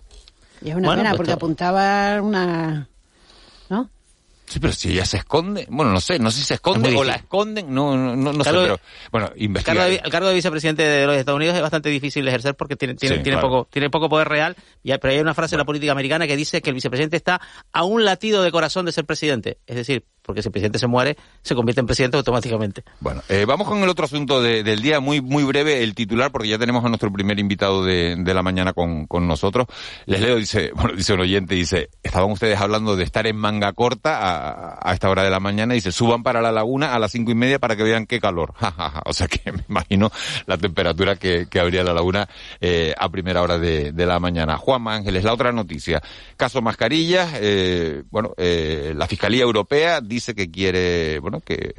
[0.62, 2.88] Y es una Bueno, pena pues porque apuntaba una...
[3.68, 3.90] ¿No?
[4.50, 6.96] Sí, pero si ella se esconde, bueno, no sé, no sé si se esconde Es
[6.96, 8.80] o la esconden, no, no, no, no sé, de- pero
[9.12, 9.88] bueno, El cargo, investigar.
[9.90, 12.74] de, el cargo de vicepresidente de los Estados Unidos es bastante difícil de ejercer porque
[12.74, 13.48] tiene, tiene, Sí, tiene, claro.
[13.48, 14.56] poco, tiene poco poder real.
[14.82, 17.40] Y pero hay una frase en la política americana que dice que el vicepresidente está
[17.72, 19.58] a un latido de corazón de ser presidente.
[19.68, 22.84] Es decir, porque si el presidente se muere, se convierte en presidente automáticamente.
[23.00, 26.30] Bueno, eh, vamos con el otro asunto de- del día, muy muy breve, el titular,
[26.30, 29.66] porque ya tenemos a nuestro primer invitado de, de la mañana con, con nosotros.
[30.06, 33.72] Les leo, dice, bueno, dice un oyente, dice, estaban ustedes hablando de estar en manga
[33.72, 37.12] corta a, a esta hora de la mañana, dice, suban para la laguna a las
[37.12, 38.54] cinco y media para que vean qué calor.
[38.60, 39.02] Ja, ja, ja.
[39.06, 40.10] o sea que me imagino
[40.46, 42.28] la temperatura que, que habría la laguna
[42.60, 44.56] eh, a primera hora de, de la mañana.
[44.58, 46.02] Juan Ángeles, la otra noticia.
[46.36, 51.74] Caso mascarillas, eh, bueno, eh, la Fiscalía Europea dice que quiere, bueno, que,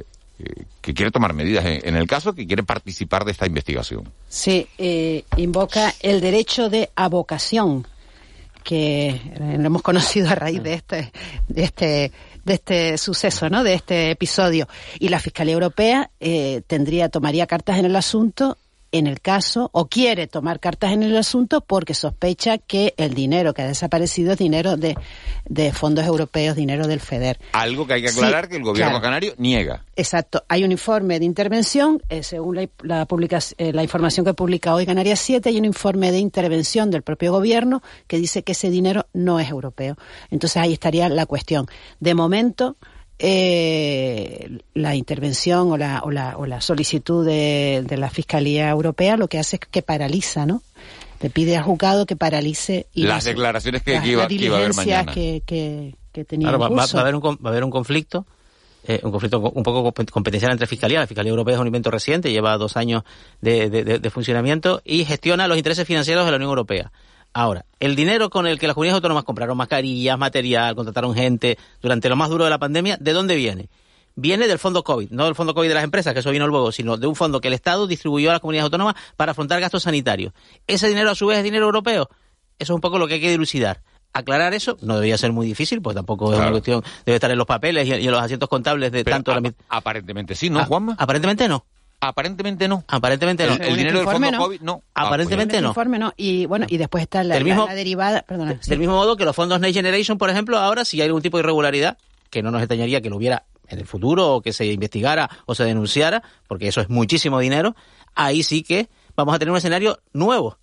[0.80, 4.10] que- quiere tomar medidas en, en el caso, que quiere participar de esta investigación.
[4.28, 7.86] Sí, eh, invoca el derecho de avocación,
[8.64, 11.12] que eh, lo hemos conocido a raíz de este,
[11.48, 12.12] de este,
[12.44, 13.64] de este suceso, ¿no?
[13.64, 14.68] De este episodio.
[14.98, 18.58] Y la Fiscalía Europea eh, tendría, tomaría cartas en el asunto
[18.92, 23.54] en el caso, o quiere tomar cartas en el asunto porque sospecha que el dinero
[23.54, 24.96] que ha desaparecido es dinero de,
[25.46, 27.38] de fondos europeos, dinero del FEDER.
[27.52, 29.02] Algo que hay que Sí, aclarar que el gobierno claro.
[29.02, 29.84] canario niega.
[29.96, 30.44] Exacto.
[30.48, 34.74] Hay un informe de intervención, eh, según la, la, publica- eh, la información que publica
[34.74, 38.70] hoy Canarias 7, hay un informe de intervención del propio gobierno que dice que ese
[38.70, 39.96] dinero no es europeo.
[40.30, 41.66] Entonces ahí estaría la cuestión.
[41.98, 42.76] De momento,
[43.18, 44.01] eh,
[44.74, 49.28] la intervención o la, o la, o la solicitud de, de la Fiscalía Europea lo
[49.28, 50.62] que hace es que paraliza, ¿no?
[51.20, 54.34] Le pide al juzgado que paralice y Las declaraciones que, las- que iba, las que
[54.34, 55.12] iba a haber diligencias mañana.
[55.12, 56.96] que, que, que tenía Claro, en va, va- curso.
[56.96, 58.26] va a haber un, va a haber un conflicto,
[58.88, 60.98] eh, un conflicto co- un poco compe- competencial entre Fiscalía.
[61.00, 63.02] La Fiscalía Europea es un invento reciente, lleva dos años
[63.40, 66.90] de, de- de- de funcionamiento y gestiona los intereses financieros de la Unión Europea.
[67.34, 72.08] Ahora, el dinero con el que las comunidades autónomas compraron mascarillas, material, contrataron gente durante
[72.08, 73.68] lo más duro de la pandemia, ¿de dónde viene?
[74.14, 76.70] Viene del fondo COVID, no del fondo COVID de las empresas, que eso vino luego,
[76.72, 79.84] sino de un fondo que el Estado distribuyó a las comunidades autónomas para afrontar gastos
[79.84, 80.32] sanitarios.
[80.66, 82.08] ¿Ese dinero a su vez es dinero europeo?
[82.58, 83.80] Eso es un poco lo que hay que dilucidar.
[84.12, 87.38] Aclarar eso no debería ser muy difícil, pues tampoco es una cuestión, debe estar en
[87.38, 90.34] los papeles y, y en los asientos contables de Pero tanto la apa- mi- aparentemente
[90.34, 90.94] sí, ¿no, Ah, Juanma?
[90.98, 91.64] Aparentemente no.
[92.00, 92.84] Aparentemente no.
[92.88, 93.54] Aparentemente no.
[93.54, 94.44] El, el dinero del informe, fondo ¿no?
[94.44, 94.82] COVID no.
[94.94, 95.68] Ah, Aparentemente no.
[95.68, 96.12] informe no.
[96.18, 98.58] Y bueno, y después está la, Del mismo- la- la derivada, perdona.
[98.60, 98.68] sí.
[98.70, 101.38] Del mismo modo que los fondos Next Generation, por ejemplo, ahora si hay algún tipo
[101.38, 101.96] de irregularidad,
[102.28, 105.54] que no nos extrañaría que lo hubiera en el futuro o que se investigara o
[105.54, 107.74] se denunciara, porque eso es muchísimo dinero,
[108.14, 110.58] ahí sí que vamos a tener un escenario nuevo.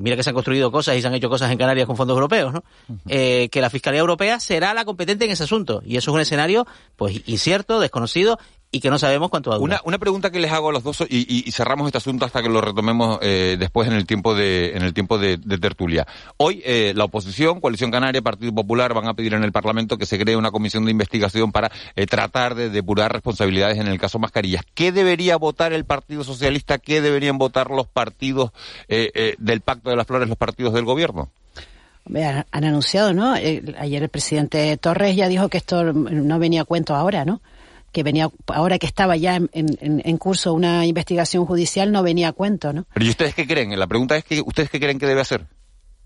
[0.00, 2.14] Mira que se han construido cosas y se han hecho cosas en Canarias con fondos
[2.14, 2.64] europeos, ¿no?
[3.06, 5.82] Eh, que la Fiscalía Europea será la competente en ese asunto.
[5.84, 8.38] Y eso es un escenario, pues, incierto, desconocido
[8.70, 9.80] y que no sabemos cuánto va a durar.
[9.80, 12.26] Una, una pregunta que les hago a los dos y, y- y cerramos este asunto
[12.26, 15.56] hasta que lo retomemos eh, después en el tiempo de en el tiempo de, de
[15.58, 16.06] tertulia.
[16.36, 20.04] Hoy eh, la oposición, Coalición Canaria, Partido Popular van a pedir en el Parlamento que
[20.04, 24.18] se cree una comisión de investigación para eh, tratar de depurar responsabilidades en el caso
[24.18, 24.62] Mascarillas.
[24.74, 26.76] ¿Qué debería votar el Partido Socialista?
[26.78, 28.50] ¿Qué deberían votar los partidos
[28.88, 31.30] eh, eh, del Pacto de las Flores, los partidos del gobierno?
[32.14, 33.36] Han, han anunciado, ¿no?
[33.36, 37.40] Eh, ayer el presidente Torres ya dijo que esto no venía a cuento ahora, ¿no?
[37.92, 42.28] Que venía, ahora que estaba ya en, en- en curso una investigación judicial, no venía
[42.28, 42.86] a cuento, ¿no?
[42.92, 43.78] Pero ¿y ustedes qué creen?
[43.78, 45.46] La pregunta es que ustedes qué creen que debe hacer?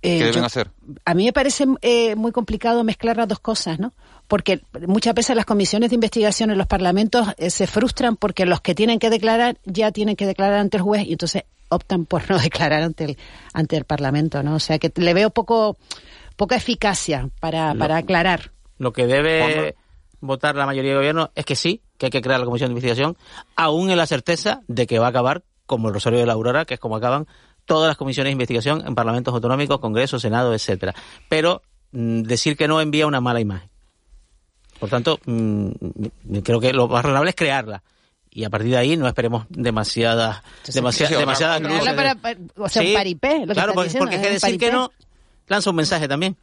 [0.05, 0.71] Eh, ¿Qué deben yo- hacer?
[1.05, 3.93] A mí me parece eh, muy complicado mezclar las dos cosas, ¿no?
[4.29, 8.61] Porque muchas veces las comisiones de investigación en los parlamentos eh, se frustran porque los
[8.61, 12.29] que tienen que declarar ya tienen que declarar ante el juez y entonces optan por
[12.31, 13.19] no declarar ante el
[13.53, 14.55] ante el parlamento, ¿no?
[14.57, 15.77] O sea que le veo poco
[16.37, 18.53] poca eficacia para, Lo- para aclarar.
[18.79, 19.77] Lo que debe
[20.23, 22.73] votar la mayoría del gobierno es que sí, que hay que crear la comisión de
[22.73, 23.17] investigación,
[23.57, 26.65] aún en la certeza de que va a acabar como el Rosario de la Aurora,
[26.65, 27.27] que es como acaban
[27.67, 30.95] todas las comisiones de investigación en parlamentos autonómicos, Congreso, Senado, etcétera.
[31.29, 33.69] Pero mm, decir que no envía una mala imagen.
[34.81, 35.69] Por tanto, mm,
[36.43, 37.83] creo que lo más razonable es crearla.
[38.35, 41.69] Y a partir de ahí no esperemos demasiadas, demasiadas, demasiadas cosa.
[41.69, 41.83] luces.
[41.93, 44.33] Crearla para- para- o sea, un paripé, lo que claro, porque, diciendo, porque es que
[44.33, 44.91] decir que no
[45.49, 46.37] lanza un mensaje también.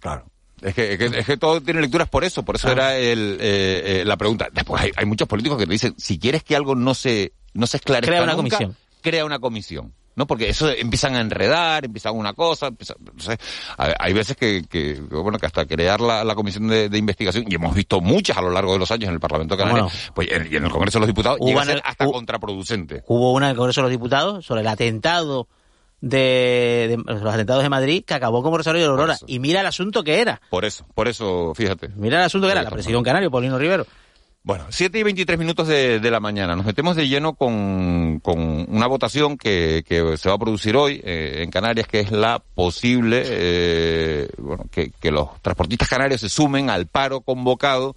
[0.00, 0.26] Claro.
[0.62, 3.38] Es que, es que, es que todo tiene lecturas por eso, por eso era el,
[3.40, 4.48] eh, eh, la pregunta.
[4.52, 7.66] Después hay, hay muchos políticos que te dicen, si quieres que algo no se, no
[7.66, 8.76] se esclarezca Crea una nunca, comisión.
[9.02, 9.94] crea una comisión.
[10.16, 10.26] ¿No?
[10.26, 13.38] Porque eso empiezan a enredar, empiezan una cosa, empieza- no sé.
[13.76, 17.54] hay, veces que, que, bueno, que hasta crear la, la comisión de, de investigación, y
[17.54, 20.14] hemos visto muchas a lo largo de los años en el Parlamento de Canarias, ¿Cómo
[20.16, 23.04] pues, en- y en el Congreso de los Diputados, llega a ser hasta contraproducente.
[23.06, 25.46] Hubo una en el Congreso de los Diputados sobre el atentado
[26.00, 29.16] de, de- los atentados de Madrid que acabó como Rosario de Aurora.
[29.26, 30.40] Y mira el asunto que era.
[30.50, 31.88] Por eso, por eso, fíjate.
[31.96, 32.62] Mira el asunto que era.
[32.62, 33.86] La un canario, Paulino Rivero.
[34.44, 36.56] Bueno, 7 y 23 minutos de, de la mañana.
[36.56, 38.38] Nos metemos de lleno con, con
[38.74, 42.40] una votación que, que se va a producir hoy eh, en Canarias, que es la
[42.54, 47.94] posible, eh, bueno, que, que los transportistas canarios se sumen al paro convocado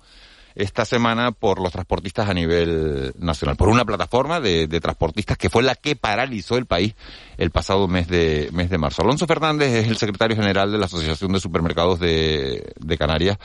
[0.56, 5.50] esta semana por los transportistas a nivel nacional, por una plataforma de, de, transportistas que
[5.50, 6.96] fue la que paralizó el país
[7.38, 9.02] el pasado mes de, mes de marzo.
[9.02, 13.38] Alonso Fernández es el secretario general de la Asociación de Supermercados de, de Canarias.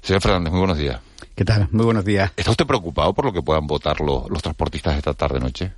[0.00, 1.00] Señor Fernández, muy buenos días.
[1.34, 1.68] ¿Qué tal?
[1.70, 2.32] Muy buenos días.
[2.36, 5.72] ¿Está usted preocupado por lo que puedan votar los, los transportistas esta tarde-noche?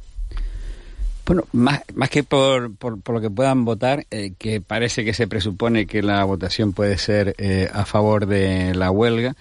[1.27, 5.15] Bueno, más, más que por, por, por, lo que puedan votar, eh, que parece que
[5.15, 9.37] se presupone que la votación puede ser eh, a favor de la huelga,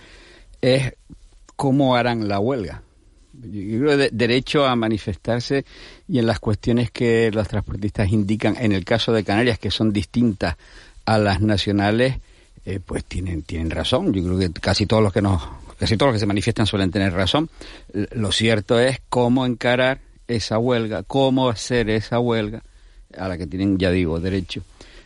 [0.61, 0.93] es
[1.55, 2.83] cómo harán la huelga.
[3.33, 5.65] Yo creo de, derecho a manifestarse
[6.07, 9.93] y en las cuestiones que los transportistas indican, en el caso de Canarias, que son
[9.93, 10.57] distintas
[11.05, 12.17] a las nacionales,
[12.65, 14.13] eh, pues tienen, tienen razón.
[14.13, 15.41] Yo creo que casi todos los que nos
[15.79, 17.49] casi todos los que se manifiestan suelen tener razón.
[18.11, 22.61] Lo cierto es cómo encarar esa huelga, cómo hacer esa huelga,
[23.17, 24.61] a la que tienen, ya digo, derecho,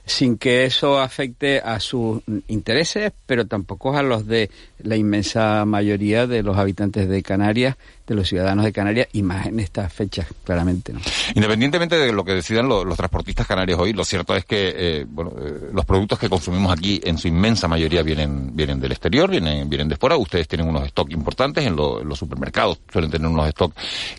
[0.06, 6.28] sin que eso afecte a sus intereses, pero tampoco a los de la inmensa mayoría
[6.28, 10.28] de los habitantes de Canarias, de los ciudadanos de Canarias, y más en estas fechas,
[10.44, 10.92] claramente.
[10.92, 11.00] ¿no?
[11.36, 15.32] Independientemente de lo que decidan los, transportistas canarios hoy, lo cierto es que eh, bueno,
[15.40, 19.70] eh, los productos que consumimos aquí, en su inmensa mayoría, vienen, vienen del exterior, vienen,
[19.70, 20.18] vienen de fuera.
[20.18, 23.76] Ustedes tienen unos stocks importantes en, lo, en los supermercados, suelen tener unos stocks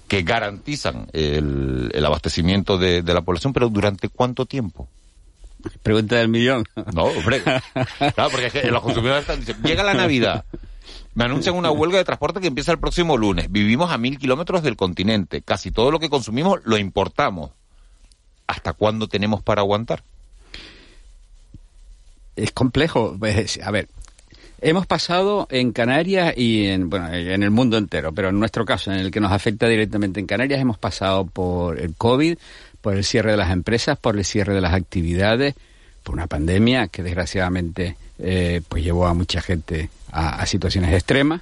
[0.09, 4.89] que garantizan el, abastecimiento de la población, pero ¿durante cuánto tiempo?
[5.83, 6.65] Pregunta del millón.
[6.95, 7.43] No, hombre.
[7.43, 10.45] Claro, porque es que los consumidores están diciendo, llega la Navidad,
[11.15, 13.51] me anuncian una huelga de transporte que empieza el próximo lunes.
[13.51, 15.43] Vivimos a mil kilómetros del continente.
[15.43, 17.51] Casi todo lo que consumimos lo importamos.
[18.47, 20.03] ¿Hasta cuándo tenemos para aguantar?
[22.37, 23.17] Es complejo.
[23.63, 23.89] A ver,
[24.61, 28.91] hemos pasado en Canarias y en, bueno, en el mundo entero, pero en nuestro caso,
[28.93, 32.37] en el que nos afecta directamente en Canarias, hemos pasado por el COVID,
[32.85, 35.55] por el cierre de las empresas, por el cierre de las actividades,
[36.03, 41.41] por una pandemia que desgraciadamente eh, pues llevó a mucha gente a, a, situaciones extremas.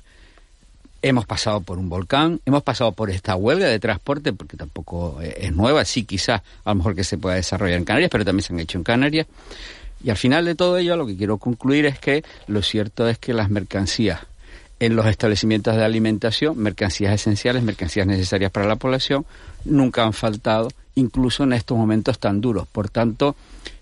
[1.03, 5.53] Hemos pasado por un volcán, hemos pasado por esta huelga de transporte, porque tampoco es
[5.53, 8.53] nueva, sí quizás a lo mejor que se pueda desarrollar en Canarias, pero también se
[8.53, 9.27] han hecho en Canarias.
[10.05, 13.19] Y al final de todo ello lo que quiero concluir es que lo cierto es
[13.19, 14.21] que las mercancías
[14.79, 19.27] en los establecimientos de alimentación, mercancías esenciales, mercancías necesarias para la población,
[19.65, 22.67] nunca han faltado, incluso en estos momentos tan duros.
[22.69, 23.37] Por tanto,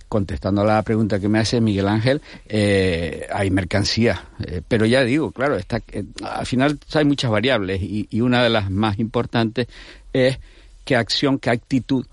[0.08, 4.24] contestando a la pregunta que me hace Miguel Ángel, eh, hay mercancía.
[4.44, 8.42] Eh, pero ya digo, claro, está, eh, al final hay muchas variables y, y, una
[8.42, 9.68] de las más importantes
[10.12, 10.38] es
[10.84, 12.06] qué acción, qué actitud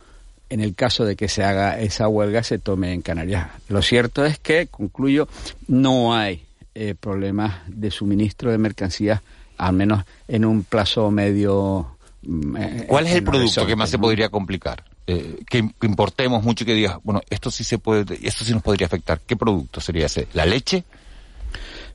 [0.49, 3.49] en el caso de que se haga esa huelga se tome en Canarias.
[3.69, 5.27] Lo cierto es que, concluyo,
[5.67, 6.43] no hay
[6.75, 9.21] eh, problemas de suministro de mercancías,
[9.57, 11.96] al menos en un plazo medio.
[12.57, 14.83] Eh, ¿Cuál es el producto que más se podría complicar?
[15.05, 18.51] Eh, que, que, importemos mucho y que digas, bueno, esto sí se puede, esto sí
[18.51, 19.19] nos podría afectar.
[19.25, 20.27] ¿Qué producto sería ese?
[20.33, 20.83] ¿La leche?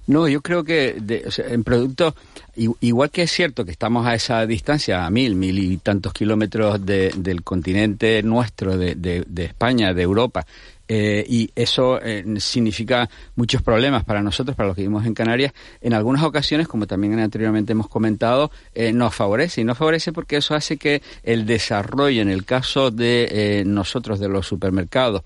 [0.06, 2.14] No, yo creo que de, o sea, en productos,
[2.56, 6.84] igual que es cierto que estamos a esa distancia, a mil, mil y tantos kilómetros
[6.84, 10.44] de, del continente nuestro, de, de, de España, de Europa,
[10.94, 15.54] eh, y eso eh, significa muchos problemas para nosotros, para los que vivimos en Canarias.
[15.80, 20.36] En algunas ocasiones, como también anteriormente hemos comentado, eh, nos favorece y nos favorece porque
[20.36, 25.22] eso hace que el desarrollo, en el caso de eh, nosotros, de los supermercados,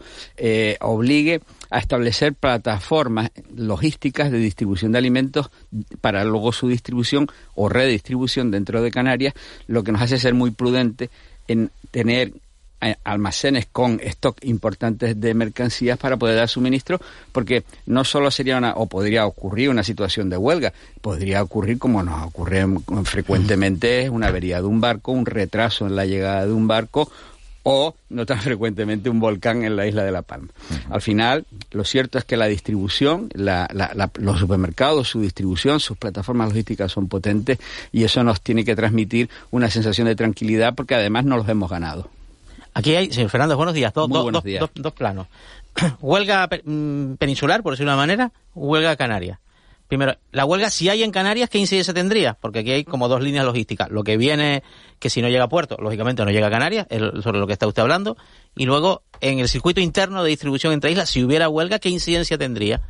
[0.83, 5.50] obligue a establecer plataformas logísticas de distribución de alimentos
[6.00, 7.26] para luego su distribución
[7.57, 9.35] o redistribución dentro de Canarias,
[9.66, 11.11] lo que nos hace ser muy prudente
[11.48, 12.33] en tener
[13.04, 17.00] almacenes con stock importantes de mercancías para poder dar suministro,
[17.32, 22.02] porque no solo sería una, o podría ocurrir una situación de huelga, podría ocurrir como
[22.02, 22.66] nos ocurre
[23.04, 27.10] frecuentemente una avería de un barco, un retraso en la llegada de un barco
[27.68, 30.48] o no tan frecuentemente un volcán en la isla de La Palma.
[30.70, 30.94] Uh -huh.
[30.94, 35.80] Al final, lo cierto es que la distribución, la, la, la, los supermercados, su distribución,
[35.80, 37.58] sus plataformas logísticas son potentes
[37.90, 41.68] y eso nos tiene que transmitir una sensación de tranquilidad porque además no los hemos
[41.68, 42.08] ganado.
[42.76, 43.94] Aquí hay, señor Fernando, buenos días.
[43.94, 44.60] Do, Muy do, buenos días.
[44.60, 45.28] Dos, dos, planos.
[46.02, 49.40] huelga mm, peninsular, por decirlo de una manera, huelga canaria.
[49.88, 52.34] Primero, la huelga, si hay en Canarias, ¿qué incidencia tendría?
[52.34, 53.88] Porque aquí hay como dos líneas logísticas.
[53.90, 54.62] Lo que viene,
[54.98, 57.54] que si no llega a puerto, lógicamente no llega a Canarias, es sobre lo que
[57.54, 58.18] está usted hablando.
[58.54, 62.36] Y luego, en el circuito interno de distribución entre islas, si hubiera huelga, ¿qué incidencia
[62.36, 62.82] tendría?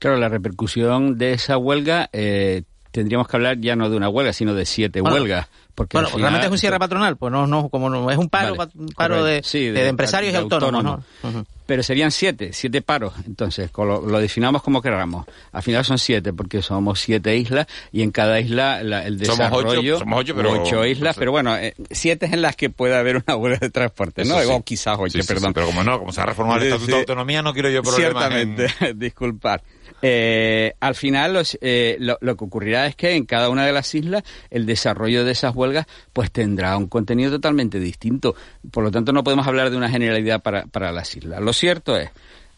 [0.00, 2.64] Claro, la repercusión de esa huelga eh,
[3.00, 5.48] tendríamos que hablar ya no de una huelga, sino de siete Bueno, huelgas.
[5.74, 8.28] Porque bueno, final- realmente es un cierre patronal, pues no, no, como no, es un
[8.28, 9.48] paro, Vale, un paro de, correcto.
[9.48, 11.04] Sí, de empresarios de y autónomos, autónomos.
[11.34, 11.46] ¿no?
[11.66, 13.12] Pero serían siete, siete paros.
[13.26, 15.26] Entonces, lo, lo definamos como queramos.
[15.50, 19.48] Al final son siete, porque somos siete islas y en cada isla la- el Somos
[19.50, 19.98] ocho, desarrollo.
[19.98, 23.16] somos ocho, pero- ocho islas, pero bueno, eh, siete es en las que puede haber
[23.26, 24.38] una huelga de transporte, ¿no?
[24.40, 24.46] Sí.
[24.52, 25.48] O quizás ocho, Sí, perdón.
[25.50, 26.92] sí, pero como no, como se ha reformado el Estatuto sí.
[26.92, 29.60] de Autonomía, no quiero yo problemas en- Ciertamente, disculpar.
[30.06, 33.94] Eh, al final, los, eh, lo, que ocurrirá es que en cada una de las
[33.94, 38.34] islas el desarrollo de esas huelgas pues tendrá un contenido totalmente distinto.
[38.70, 41.40] Por lo tanto, no podemos hablar de una generalidad para, para las islas.
[41.40, 42.10] Lo cierto es,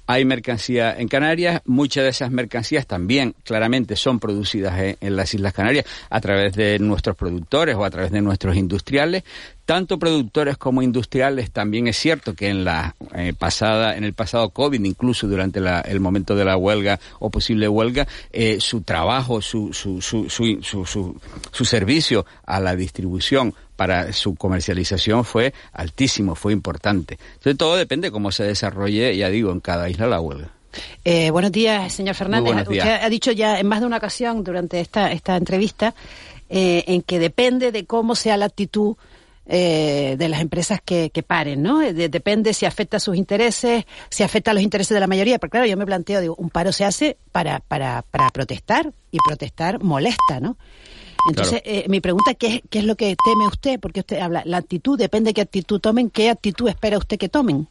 [0.08, 5.52] hay mercancía en Canarias, muchas de esas mercancías también claramente son producidas en las Islas
[5.52, 9.22] Canarias a través de nuestros productores o a través de nuestros industriales.
[9.66, 14.50] Tanto productores como industriales, también es cierto que en la eh, pasada, en el pasado
[14.50, 19.42] COVID, incluso durante la- el momento de la huelga o posible huelga, eh, su trabajo,
[19.42, 25.52] su, su, su, su, su, su- su servicio a la distribución para su comercialización fue
[25.72, 27.18] altísimo, fue importante.
[27.34, 30.48] Entonces todo depende cómo se desarrolle, ya digo, en cada isla la huelga.
[31.04, 32.54] Eh, buenos días, señor Fernández.
[32.68, 32.86] días.
[32.86, 35.92] Usted ha dicho ya en más de una ocasión durante esta, esta entrevista
[36.48, 38.94] eh, en que depende de cómo sea la actitud
[39.48, 41.82] eh, de las empresas que, que paren, ¿no?
[41.82, 45.06] Eh, de- depende si afecta a sus intereses, si afecta a los intereses de la
[45.06, 45.38] mayoría.
[45.38, 49.18] Pero claro, yo me planteo, digo, un paro se hace para, para, para protestar y
[49.26, 50.56] protestar molesta, ¿no?
[51.30, 54.42] Entonces, eh, mi pregunta es ¿qué, qué es lo que teme usted, porque usted habla,
[54.44, 57.66] la actitud, depende de qué actitud tomen, ¿qué actitud espera usted que tomen?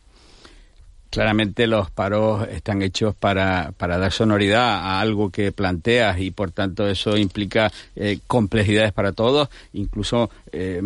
[1.09, 6.51] Claramente los paros están hechos para, para dar sonoridad a algo que planteas y por
[6.51, 10.81] tanto eso implica eh, complejidades para todos, incluso eh,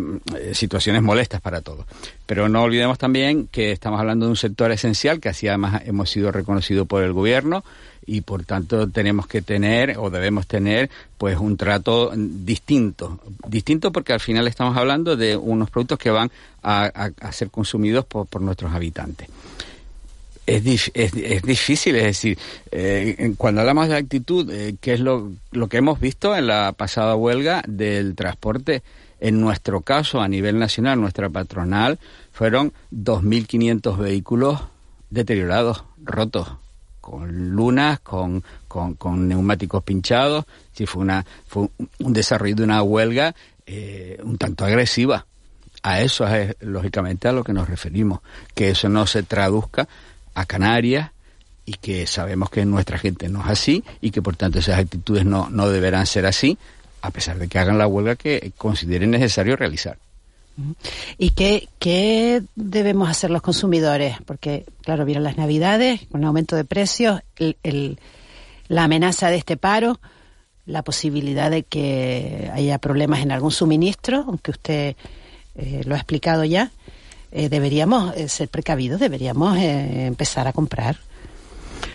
[0.53, 1.85] situaciones molestas para todos.
[2.27, 6.11] Pero no olvidemos también que estamos hablando de un sector esencial que así además hemos
[6.11, 7.63] sido reconocido por el gobierno
[8.05, 13.19] y por tanto tenemos que tener o debemos tener pues un trato distinto.
[13.47, 17.49] Distinto porque al final estamos hablando de unos productos que van a, a- a ser
[17.49, 19.27] consumidos por, por nuestros habitantes.
[20.49, 22.37] Es, es, difícil, es decir,
[22.71, 26.73] eh, cuando hablamos de actitud, eh, ¿qué es lo, lo que hemos visto en la
[26.73, 28.81] pasada huelga del transporte?
[29.19, 31.99] En nuestro caso, a nivel nacional, nuestra patronal,
[32.31, 34.61] fueron 2.500 vehículos
[35.09, 36.47] deteriorados, rotos,
[37.01, 40.45] con lunas, con, con, neumáticos pinchados.
[40.73, 43.35] Sí, fue, una, fue un desarrollo de una huelga
[43.65, 45.25] eh, un tanto agresiva.
[45.81, 48.19] A eso es lógicamente a lo que nos referimos,
[48.53, 49.87] que eso no se traduzca
[50.33, 51.11] a Canarias
[51.65, 55.25] y que sabemos que nuestra gente no es así y que por tanto esas actitudes
[55.25, 56.57] no, no deberán ser así,
[57.01, 59.97] a pesar de que hagan la huelga que consideren necesario realizar.
[61.17, 64.17] ¿Y qué, qué debemos hacer los consumidores?
[64.25, 67.97] Porque, claro, vieron las navidades, un aumento de precios, el- el-
[68.67, 69.99] la amenaza de este paro,
[70.65, 74.95] la posibilidad de que haya problemas en algún suministro, aunque usted
[75.55, 76.71] eh, lo ha explicado ya.
[77.31, 80.97] Eh, deberíamos eh, ser precavidos, deberíamos eh, empezar a comprar.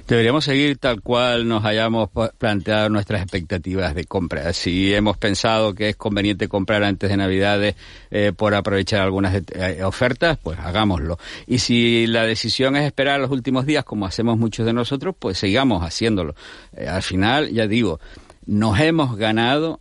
[0.07, 4.53] Deberíamos seguir tal cual nos hayamos planteado nuestras expectativas de compra.
[4.53, 7.75] Si hemos pensado que es conveniente comprar antes de Navidades
[8.37, 11.18] por aprovechar algunas eh, ofertas, pues hagámoslo.
[11.47, 15.38] Y si la decisión es esperar los últimos días, como hacemos muchos de nosotros, pues
[15.38, 16.35] sigamos haciéndolo.
[16.87, 17.99] Al final, ya digo,
[18.44, 19.81] nos hemos ganado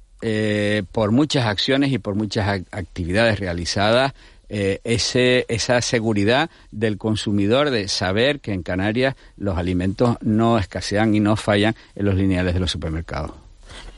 [0.93, 4.13] por muchas acciones y por muchas ac- actividades realizadas
[4.49, 11.15] eh, ese, esa seguridad del consumidor de saber que en Canarias los alimentos no escasean
[11.15, 13.32] y no fallan en los lineales de los supermercados.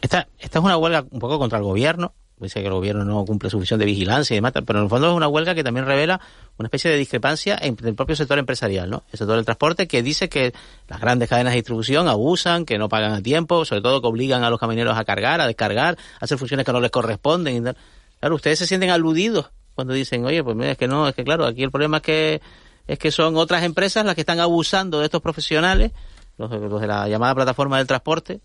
[0.01, 2.13] Esta, esta es una huelga un poco contra el gobierno.
[2.37, 5.13] Dice que el gobierno no cumple suficiente vigilancia y demás, pero en el fondo es
[5.13, 6.19] una huelga que también revela
[6.57, 9.03] una especie de discrepancia entre el propio sector empresarial, ¿no?
[9.11, 10.53] El sector del transporte que dice que
[10.89, 14.43] las grandes cadenas de distribución abusan, que no pagan a tiempo, sobre todo que obligan
[14.43, 17.55] a los camioneros a cargar, a descargar, a hacer funciones que no les corresponden.
[17.55, 17.71] y.
[18.19, 21.23] Claro, ustedes se sienten aludidos cuando dicen, oye, pues mira, es que no, es que
[21.23, 22.41] claro, aquí el problema es que
[22.87, 25.91] es que son otras empresas las que están abusando de estos profesionales,
[26.37, 28.41] los, los de la llamada plataforma del transporte,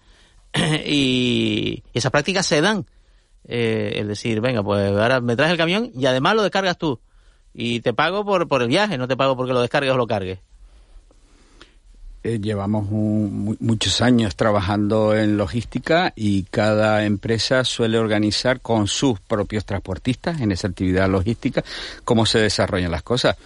[0.86, 2.86] y, esas prácticas se dan.
[3.44, 7.00] Eh, es decir, venga, pues ahora me traes el camión y además lo descargas tú.
[7.52, 10.06] Y te pago por, por el viaje, no te pago porque lo descargues o lo
[10.06, 10.38] cargues.
[12.22, 18.88] Eh, llevamos un- mu- muchos años trabajando en logística y cada empresa suele organizar con
[18.88, 21.64] sus propios transportistas en esa actividad logística
[22.04, 23.36] cómo se desarrollan las cosas.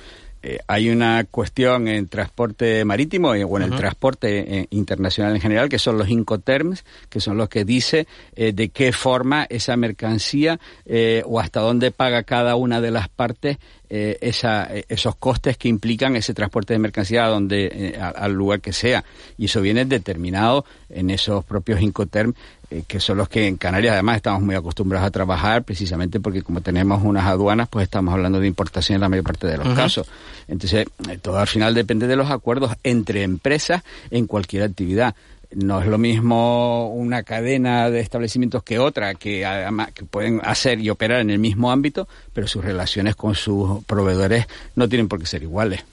[0.47, 5.41] Eh, hay una cuestión en transporte marítimo y, o en el transporte eh, internacional en
[5.41, 9.75] general, que son los Incoterms, que son los que dice eh, de qué forma esa
[9.77, 13.57] mercancía eh, o hasta dónde paga cada una de las partes
[13.91, 18.33] eh, esa, eh, esos costes que implican ese transporte de mercancía a donde, eh, al
[18.33, 19.05] lugar que sea.
[19.37, 22.35] Y eso viene determinado en esos propios Incoterms
[22.75, 26.43] eh, que son los que en Canarias además estamos muy acostumbrados a trabajar, precisamente porque
[26.43, 29.69] como tenemos unas aduanas, pues estamos hablando de importación en la mayor parte de los
[29.77, 30.09] casos.
[30.49, 30.87] Entonces,
[31.23, 35.15] todo al final depende de los acuerdos entre empresas en cualquier actividad
[35.57, 40.81] no es lo mismo una cadena de establecimientos que otra, que además que pueden hacer
[40.81, 44.47] y operar en el mismo ámbito, pero sus relaciones con sus proveedores
[44.77, 45.85] no tienen por qué ser iguales.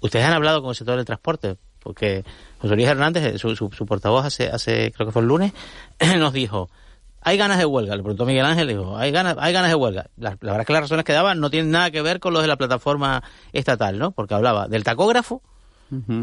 [0.00, 2.24] Ustedes han hablado con el sector del transporte, porque
[2.60, 5.52] José Luis Hernández, eh, su, su, portavoz hace, hace, creo que fue el lunes,
[6.18, 6.70] nos dijo,
[7.20, 7.96] hay ganas de huelga.
[7.96, 10.06] Le preguntó Miguel Ángel, dijo, hay ganas, hay ganas de huelga.
[10.16, 12.42] La, verdad es que las razones que daban no tienen nada que ver con los
[12.42, 14.12] de la plataforma estatal, ¿no?
[14.12, 15.42] Porque hablaba del tacógrafo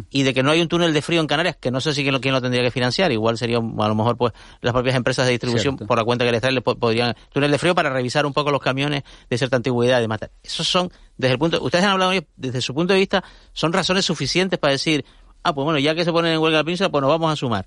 [0.09, 2.03] y de que no hay un túnel de frío en Canarias, que no sé si
[2.03, 3.11] quién lo, quién lo tendría que financiar.
[3.11, 6.31] Igual sería, a lo mejor, pues, las propias empresas de distribución, por la cuenta que
[6.31, 9.55] les traen, le podrían, túnel de frío para revisar un poco los camiones de cierta
[9.55, 10.31] antigüedad de matar.
[10.43, 14.05] Esos son, desde el punto, ustedes han hablado, desde su punto de vista, son razones
[14.05, 15.03] suficientes para decir,
[15.43, 17.35] ah, pues bueno, ya que se ponen en huelga la península, pues nos vamos a
[17.35, 17.65] sumar.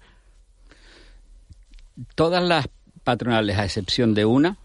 [2.15, 2.69] Todas las
[3.03, 4.57] patronales, a excepción de una,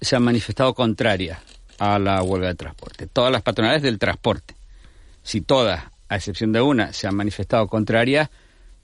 [0.00, 1.40] se han manifestado contrarias
[1.78, 3.06] a la huelga de transporte.
[3.06, 4.54] Todas las patronales del transporte.
[5.22, 8.28] Si todas, a excepción de una, se han manifestado contrarias,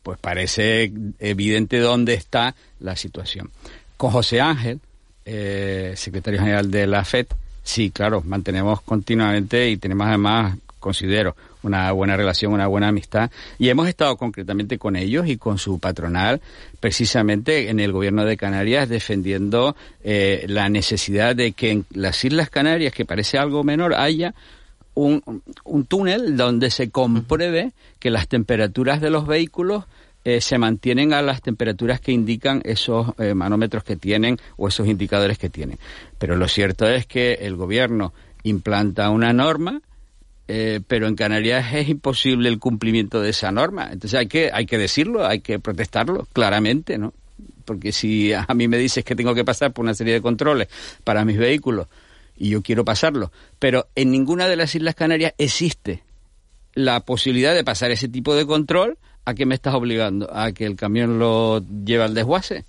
[0.02, 3.50] pues parece evidente dónde está la situación.
[3.98, 4.80] Con José Ángel,
[5.26, 7.26] eh, secretario general de la FED,
[7.62, 13.30] sí, claro, mantenemos continuamente y tenemos además, considero, una buena relación, una buena amistad.
[13.58, 16.40] Y hemos estado concretamente con ellos y con su patronal,
[16.80, 22.48] precisamente en el gobierno de Canarias, defendiendo eh, la necesidad de que en las Islas
[22.48, 24.32] Canarias, que parece algo menor, haya
[24.98, 29.84] un, túnel donde se compruebe que las temperaturas de los vehículos
[30.24, 34.88] eh, se mantienen a las temperaturas que indican esos eh, manómetros que tienen o esos
[34.88, 35.78] indicadores que tienen.
[36.18, 39.80] Pero lo cierto es que el gobierno implanta una norma
[40.50, 43.90] eh, pero en Canarias es imposible el cumplimiento de esa norma.
[43.92, 47.12] Entonces hay que, hay que decirlo, hay que protestarlo claramente, ¿no?
[47.66, 50.68] Porque si a mí me dices que tengo que pasar por una serie de controles
[51.04, 51.86] para mis vehículos
[52.38, 56.02] y yo quiero pasarlo, pero en ninguna de las Islas Canarias existe
[56.74, 60.28] la posibilidad de pasar ese tipo de control, ¿a qué me estás obligando?
[60.32, 62.64] ¿A que el camión lo lleve al desguace?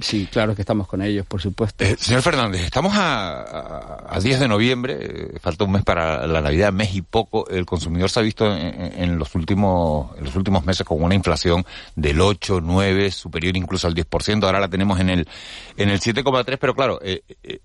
[0.00, 1.84] Sí, claro que estamos con ellos, por supuesto.
[1.84, 6.40] Eh, señor Fernández, estamos a, a, 10 de noviembre, eh, falta un mes para la
[6.40, 7.48] Navidad, mes y poco.
[7.48, 11.64] El consumidor se ha visto en, los últimos en los últimos meses con una inflación
[11.94, 14.44] del 8, 9, superior incluso al 10%.
[14.44, 15.28] Ahora la tenemos en el
[15.76, 17.22] en el 7,3, pero claro, eh,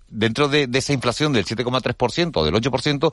[0.08, 3.12] dentro de, de, esa inflación del 7,3%, del 8%,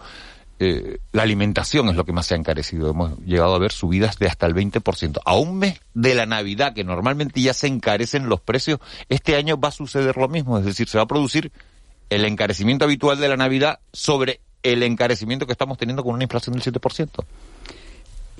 [0.59, 2.89] eh, la alimentación es lo que más se ha encarecido.
[2.89, 5.19] Hemos llegado a ver subidas de hasta el 20%.
[5.23, 8.79] A un mes de la Navidad, que normalmente ya se encarecen los precios,
[9.09, 10.57] este año va a suceder lo mismo.
[10.57, 11.51] Es decir, se va a producir
[12.09, 16.55] el encarecimiento habitual de la Navidad sobre el encarecimiento que estamos teniendo con una inflación
[16.57, 17.09] del 7%.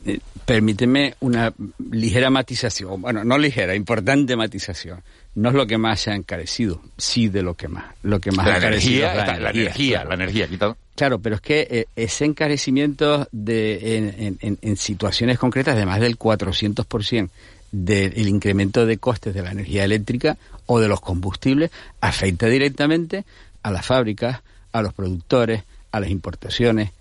[0.08, 1.54] Eh, permíteme una
[1.92, 5.02] ligera matización, bueno, no ligera, importante matización.
[5.36, 7.94] No es lo que más se ha encarecido, sí de lo que más.
[8.04, 10.78] Lo que más la ha encarecido energía, la, la, energía, la energía, quitado.
[10.96, 16.00] Claro, pero es que eh, ese encarecimiento de, en, en, en, situaciones concretas de más
[16.00, 17.30] del 400%
[17.72, 23.26] del incremento de costes de la energía eléctrica o de los combustibles afecta directamente
[23.62, 24.42] a las fábricas,
[24.72, 26.92] a los productores, a las importaciones.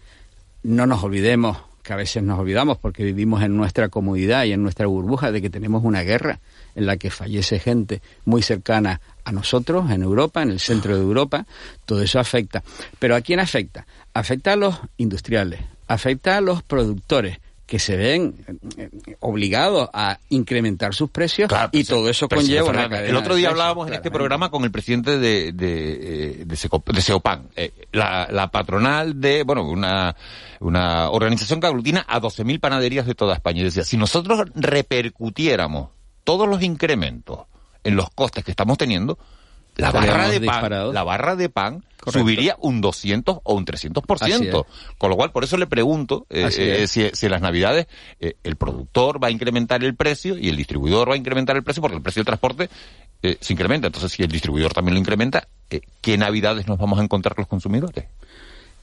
[0.65, 4.63] No nos olvidemos que a veces nos olvidamos porque vivimos en nuestra comodidad y en
[4.63, 6.41] nuestra burbuja de que tenemos una guerra
[6.75, 11.03] en la que fallece gente muy cercana a nosotros, en Europa, en el centro de
[11.03, 11.47] Europa,
[11.85, 12.65] todo eso afecta.
[12.99, 13.87] Pero ¿a quién afecta?
[14.13, 18.35] Afecta a los industriales, afecta a los productores, que se ven
[18.79, 18.89] eh,
[19.21, 23.09] obligados a incrementar sus precios y todo eso conlleva una cadena.
[23.09, 27.73] El otro día hablábamos en este programa con el presidente de, de, de, Seopan, eh,
[27.91, 30.15] la, la, patronal de, bueno, una,
[30.61, 33.63] una organización que aglutina a 12.000 panaderías de toda España.
[33.63, 35.89] Y decía, si nosotros repercutiéramos
[36.23, 37.47] todos los incrementos
[37.83, 39.19] en los costes que estamos teniendo,
[39.77, 44.67] la barra, de pan, la barra de pan subiría un 200 o un 300%.
[44.99, 47.87] Con lo cual, por eso le pregunto eh, eh, si, si, en las navidades
[48.21, 51.63] eh, el productor va a incrementar el precio y el distribuidor va a incrementar el
[51.63, 52.71] precio porque el precio del transporte
[53.41, 53.89] se incrementa.
[53.89, 55.49] Entonces, si el distribuidor también lo incrementa,
[56.01, 58.05] ¿qué navidades nos vamos a encontrar los consumidores?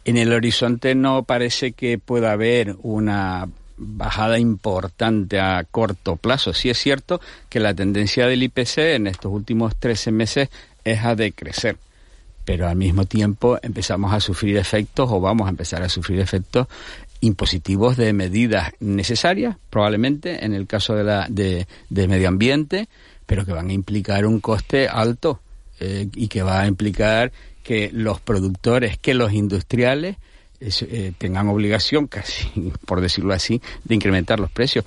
[0.06, 6.54] En el horizonte no parece que pueda haber una bajada importante a corto plazo.
[6.54, 10.50] Sí es cierto que la tendencia del IPC en estos últimos 13 meses
[10.84, 11.78] es a decrecer,
[12.46, 16.68] pero al mismo tiempo empezamos a sufrir efectos o vamos a empezar a sufrir efectos
[17.22, 22.90] impositivos de medidas necesarias, probablemente en el caso de, la, de, medio ambiente,
[23.26, 25.40] pero que van a implicar un coste alto
[25.80, 27.32] eh, y que va a implicar
[27.64, 30.18] que los productores, que los industriales
[30.60, 32.50] eh, tengan obligación, casi
[32.86, 34.86] por decirlo así, de incrementar los precios.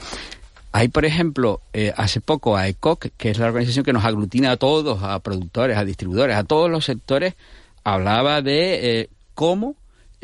[0.76, 4.50] Hay, por ejemplo, eh, hace poco a ECOC, que es la organización que nos aglutina
[4.50, 7.32] a todos, a productores, a distribuidores, a todos los sectores,
[7.82, 9.74] hablaba de eh, cómo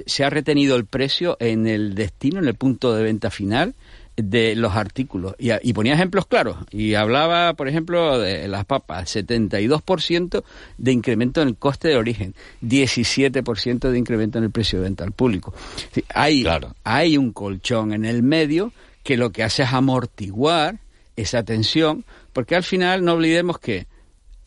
[0.05, 3.74] se ha retenido el precio en el destino, en el punto de venta final
[4.14, 5.34] de los artículos.
[5.38, 6.59] Y, y ponía ejemplos claros.
[6.70, 10.44] Y hablaba, por ejemplo, de las papas, 72%
[10.76, 15.03] de incremento en el coste de origen, 17% de incremento en el precio de venta
[15.03, 15.55] al público.
[15.92, 16.44] Sí, hay,
[16.84, 18.70] hay un colchón en el medio
[19.03, 20.78] que lo que hace es amortiguar
[21.16, 23.86] esa tensión, porque al final no olvidemos que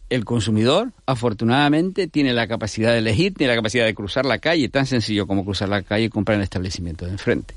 [0.09, 4.69] el consumidor, afortunadamente, tiene la capacidad de elegir, tiene la capacidad de cruzar la calle,
[4.69, 7.55] tan sencillo como cruzar la calle y comprar en el establecimiento de enfrente.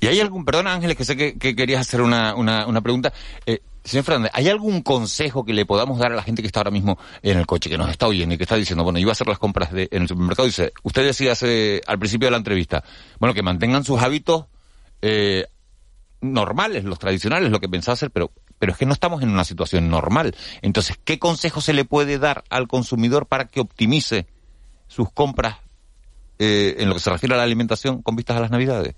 [0.00, 3.12] ¿Y hay algún, perdón Ángeles, que sé que, que querías hacer una, una, una pregunta.
[3.46, 6.60] Eh, señor Fernández, ¿hay algún consejo que le podamos dar a la gente que está
[6.60, 9.10] ahora mismo en el coche, que nos está oyendo y que está diciendo, bueno, iba
[9.10, 10.46] a hacer las compras de, en el supermercado?
[10.46, 12.84] Dice, usted decía hace, al principio de la entrevista,
[13.18, 14.46] bueno, que mantengan sus hábitos
[15.02, 15.46] eh,
[16.32, 19.44] normales, los tradicionales, lo que pensaba hacer, pero pero es que no estamos en una
[19.44, 20.34] situación normal.
[20.62, 24.26] Entonces, ¿qué consejo se le puede dar al consumidor para que optimice
[24.86, 25.58] sus compras
[26.38, 28.94] eh, en lo que se refiere a la alimentación con vistas a las Navidades?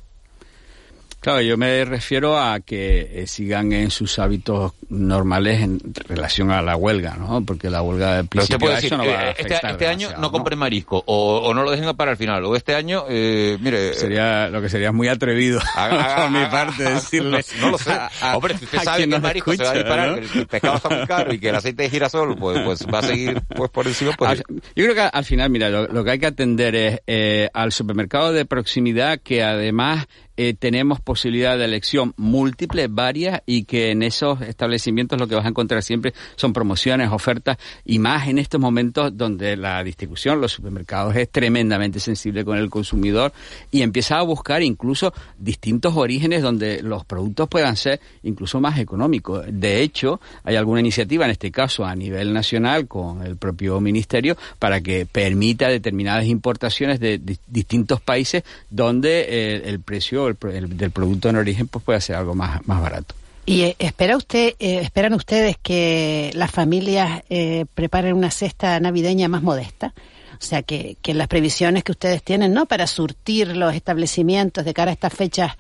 [1.27, 6.63] Claro, yo me refiero a que eh, sigan en sus hábitos normales en relación a
[6.63, 7.45] la huelga, ¿no?
[7.45, 10.31] Porque la huelga del principio decir, eso no va a eh, este, este año no
[10.31, 13.95] compre marisco o, o no lo dejen para el final o este año, eh, mire...
[13.95, 15.59] Sería lo que sería muy atrevido
[16.17, 17.45] por mi parte decirle.
[17.59, 17.91] No, no lo sé.
[18.33, 20.15] Hombre, si usted a sabe que el marisco se va a disparar, ¿no?
[20.15, 23.01] que el, pescado está muy caro y que el aceite de girasol pues, pues va
[23.01, 24.13] a seguir pues por encima.
[24.17, 24.45] Pues, Al-
[24.77, 27.73] Yo creo que al final, mira, lo, lo que hay que atender es eh, al
[27.73, 30.07] supermercado de proximidad que además
[30.37, 35.45] eh, tenemos posibilidad de elección múltiple, varias, y que en esos establecimientos lo que vas
[35.45, 40.53] a encontrar siempre son promociones, ofertas, y más en estos momentos donde la distribución, los
[40.53, 43.33] supermercados es tremendamente sensible con el consumidor
[43.71, 49.45] y empieza a buscar incluso distintos orígenes donde los productos puedan ser incluso más económicos.
[49.49, 54.37] De hecho, hay alguna iniciativa, en este caso a nivel nacional, con el propio ministerio,
[54.59, 60.91] para que permita determinadas importaciones de, di- distintos países donde eh, el precio el del
[60.91, 63.15] producto en origen pues pueda ser algo más, más barato.
[63.47, 69.29] ¿Y eh, espera usted, eh, esperan ustedes que las familias eh, preparen una cesta navideña
[69.29, 69.95] más modesta?
[70.33, 72.67] O sea, que, que las previsiones que ustedes tienen, ¿no?
[72.67, 75.53] Para surtir los establecimientos de cara a estas fechas,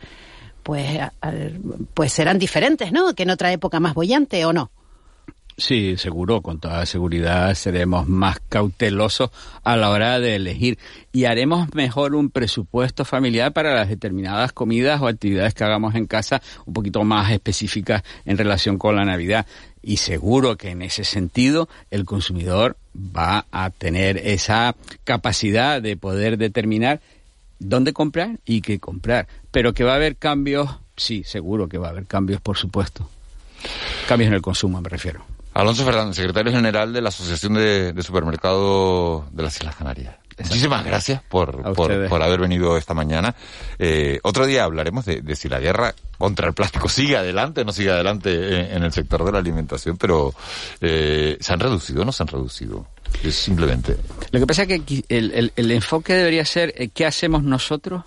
[0.64, 0.98] pues,
[1.94, 3.14] pues serán diferentes, ¿no?
[3.14, 4.70] Que en otra época más bollante, ¿o no?
[5.58, 9.30] Sí, seguro, con toda seguridad seremos más cautelosos
[9.64, 10.78] a la hora de elegir
[11.12, 16.06] y haremos mejor un presupuesto familiar para las determinadas comidas o actividades que hagamos en
[16.06, 19.46] casa un poquito más específicas en relación con la Navidad.
[19.82, 26.36] Y seguro que en ese sentido el consumidor va a tener esa capacidad de poder
[26.36, 27.00] determinar
[27.58, 29.26] dónde comprar y qué comprar.
[29.52, 33.08] Pero que va a haber cambios, sí, seguro que va a haber cambios, por supuesto.
[34.06, 35.35] Cambios en el consumo, me refiero.
[35.60, 40.14] Alonso Fernández, secretario general de la Asociación de, de Supermercados de las Islas Canarias.
[40.38, 41.62] Muchísimas gracias por,
[42.08, 43.34] por, haber venido esta mañana.
[43.78, 47.64] Eh, otro día hablaremos de, de si la guerra contra el plástico sigue adelante o
[47.64, 48.30] no sigue adelante
[48.70, 50.34] en, en el sector de la alimentación, pero
[50.82, 52.86] eh, ¿se han reducido o no se han reducido?
[53.24, 53.96] Es simplemente...
[54.30, 58.04] Lo que pasa es que el, el- el enfoque debería ser eh, qué hacemos nosotros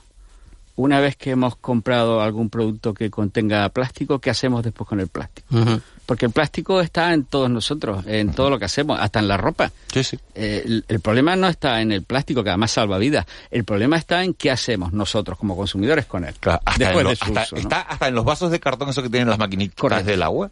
[0.75, 5.07] una vez que hemos comprado algún producto que contenga plástico, qué hacemos después con el
[5.07, 5.47] plástico.
[6.09, 9.37] Porque el plástico está en todos nosotros, en todo lo que hacemos, hasta en la
[9.37, 9.71] ropa.
[9.93, 10.17] Sí, sí.
[10.33, 13.27] Eh, el, el problema no está en el plástico, que además salva vidas.
[13.51, 16.33] El problema está en qué hacemos nosotros como consumidores con él.
[16.41, 17.61] Hasta, después en lo- de su hasta- uso, ¿no?
[17.61, 20.49] está hasta en los vasos de cartón, eso que tienen las maquinitas del agua.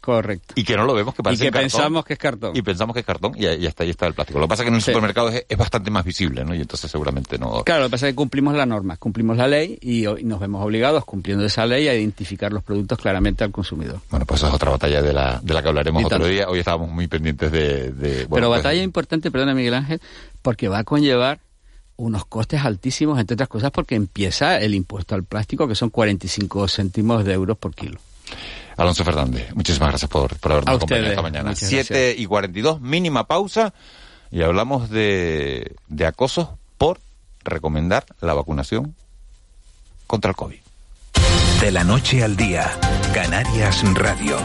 [0.00, 0.54] Correcto.
[0.56, 1.64] Y que no lo vemos, que Y parece que cartón.
[1.70, 2.56] pensamos que es cartón.
[2.56, 4.38] Y pensamos que es cartón y, está, ahí está el plástico.
[4.38, 4.90] Lo que pasa es que en el Sí.
[4.92, 6.54] supermercado es, es bastante más visible, ¿no?
[6.54, 7.62] Y entonces seguramente no...
[7.64, 10.40] Claro, lo que pasa es que cumplimos la norma, cumplimos la ley y, hoy nos
[10.40, 14.00] vemos obligados, cumpliendo esa ley, a identificar los productos claramente al consumidor.
[14.10, 16.32] Bueno, pues eso es otra batalla de la, de la que hablaremos Y otro tanto.
[16.32, 16.48] día.
[16.48, 17.92] Hoy estábamos muy pendientes de...
[17.92, 20.00] de- bueno, Pero pues, batalla importante, perdona Miguel Ángel,
[20.42, 21.40] porque va a conllevar
[21.96, 26.68] unos costes altísimos, entre otras cosas, porque empieza el impuesto al plástico, que son 45
[26.68, 27.98] céntimos de euros por kilo.
[28.78, 31.50] Alonso Fernández, muchísimas gracias por, por habernos acompañado ustedes, esta mañana.
[31.50, 33.74] muchas 7 y 42, mínima pausa,
[34.30, 36.48] y hablamos de, de acosos
[36.78, 37.00] por
[37.42, 38.94] recomendar la vacunación
[40.06, 40.58] contra el COVID.
[41.60, 42.70] De la noche al día,
[43.12, 44.36] Canarias Radio.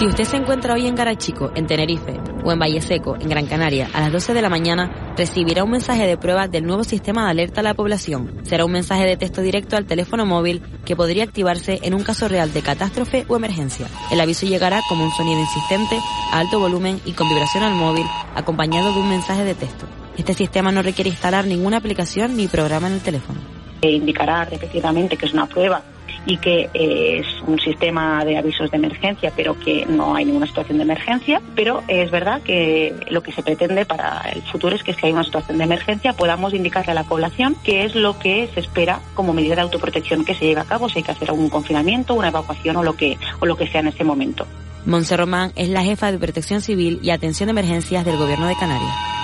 [0.00, 3.44] Si usted se encuentra hoy en Garachico, en Tenerife, o en Valle Seco, en Gran
[3.44, 7.26] Canaria, a las 12 de la mañana, recibirá un mensaje de prueba del nuevo sistema
[7.26, 8.40] de alerta a la población.
[8.44, 12.28] Será un mensaje de texto directo al teléfono móvil que podría activarse en un caso
[12.28, 13.88] real de catástrofe o emergencia.
[14.10, 15.98] El aviso llegará como un sonido insistente,
[16.32, 19.84] a alto volumen y con vibración al móvil, acompañado de un mensaje de texto.
[20.16, 23.38] Este sistema no requiere instalar ninguna aplicación ni programa en el teléfono.
[23.82, 25.82] indicará repetidamente que es una prueba
[26.26, 30.78] y que es un sistema de avisos de emergencia, pero que no hay ninguna situación
[30.78, 31.40] de emergencia.
[31.54, 35.12] Pero es verdad que lo que se pretende para el futuro es que si hay
[35.12, 39.00] una situación de emergencia podamos indicarle a la población qué es lo que se espera
[39.14, 42.14] como medida de autoprotección que se lleve a cabo, si hay que hacer algún confinamiento,
[42.14, 44.46] una evacuación o lo que, o lo que sea en ese momento.
[44.86, 48.54] Monse Román es la jefa de Protección Civil y Atención de Emergencias del Gobierno de
[48.56, 49.19] Canarias.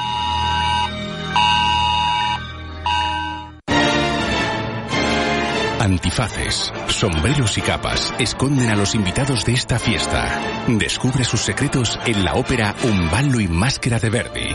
[5.86, 10.42] Antifaces, sombreros y capas esconden a los invitados de esta fiesta.
[10.66, 14.48] Descubre sus secretos en la ópera Un ballo y máscara de Verdi.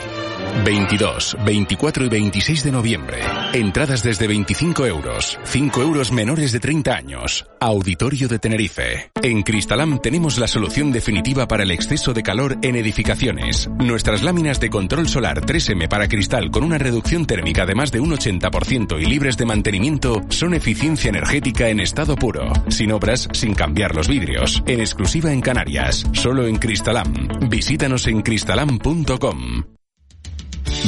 [0.66, 3.20] 22, 24 y 26 de noviembre.
[3.54, 5.40] Entradas desde 25 euros.
[5.46, 7.48] 5 euros menores de 30 años.
[7.62, 9.12] Auditorio de Tenerife.
[9.24, 13.70] En Cristalam tenemos la solución definitiva para el exceso de calor en edificaciones.
[13.80, 18.02] Nuestras láminas de control solar 3M para cristal con una reducción térmica de más de
[18.02, 21.21] un 80% y libres de mantenimiento son eficiencia energética
[21.70, 22.52] en estado puro.
[22.70, 24.64] Sin obras, sin cambiar los vidrios.
[24.66, 26.06] En exclusiva en Canarias.
[26.14, 27.50] Solo en Cristalam.
[27.50, 29.64] Visítanos en cristalam.com.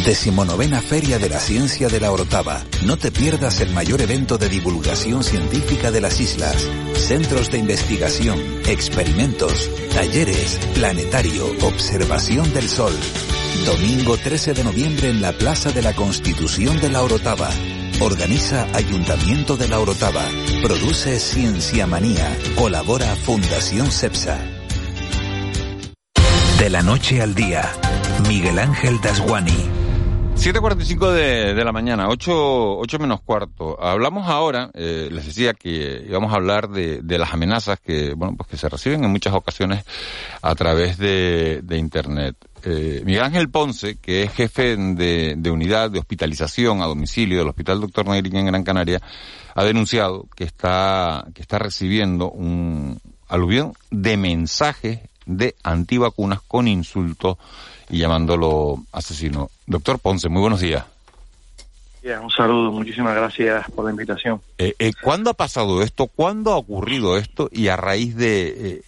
[0.05, 2.61] Decimonovena Feria de la Ciencia de la Orotava.
[2.85, 6.67] No te pierdas el mayor evento de divulgación científica de las islas.
[6.95, 12.93] Centros de investigación, experimentos, talleres, planetario, observación del sol.
[13.65, 17.49] Domingo 13 de noviembre en la Plaza de la Constitución de la Orotava.
[18.03, 20.25] Organiza Ayuntamiento de la Orotava.
[20.61, 22.37] Produce Ciencia Manía.
[22.57, 24.37] Colabora Fundación CEPSA.
[26.59, 27.63] De la noche al día.
[28.27, 29.69] Miguel Ángel Dasguani.
[30.35, 33.81] 7.45 de, la mañana, 8, 8 menos cuarto.
[33.81, 38.49] Hablamos ahora, eh, les decía que íbamos a hablar de, las amenazas que, bueno, pues
[38.49, 39.85] que se reciben en muchas ocasiones
[40.41, 42.35] a través de Internet.
[42.65, 47.49] Eh, Miguel Ángel Ponce, que es jefe de, de, unidad de hospitalización a domicilio del
[47.49, 49.01] Hospital Doctor Negrín en Gran Canaria,
[49.53, 57.37] ha denunciado que está, que está recibiendo un aluvión de mensajes de antivacunas con insultos
[57.89, 59.49] y llamándolo asesino.
[59.67, 60.85] Doctor Ponce, muy buenos días.
[62.21, 64.41] un saludo, muchísimas gracias por la invitación.
[64.57, 66.07] Eh, eh, ¿Cuándo ha pasado esto?
[66.07, 67.49] ¿Cuándo ha ocurrido esto?
[67.51, 68.81] ¿Y a raíz de, eh,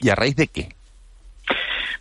[0.00, 0.76] ¿y a raíz de qué?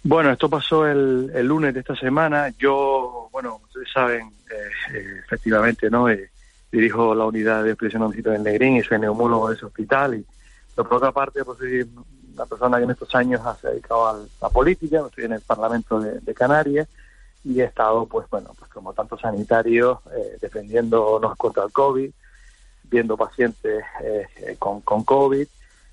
[0.08, 2.53] Bueno, esto pasó el, el lunes de esta semana.
[2.60, 6.06] Yo, bueno, ustedes saben, eh, efectivamente, ¿no?
[6.72, 10.14] dirijo la unidad de expresión homicidio del Negrín y soy neumólogo de ese hospital.
[10.14, 10.24] Y
[10.76, 11.89] por otra parte, pues soy
[12.36, 15.41] una persona que en estos años se ha dedicado a la política, estoy en el
[15.41, 16.88] Parlamento de, Canarias
[17.43, 22.12] y he estado, pues bueno, pues como tantos sanitarios, eh, defendiéndonos contra el COVID,
[22.84, 25.47] viendo pacientes eh, con, con COVID,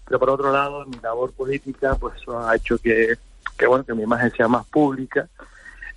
[0.05, 3.17] pero por otro lado, mi labor política, pues ha hecho que,
[3.57, 5.29] que bueno, que mi imagen sea más pública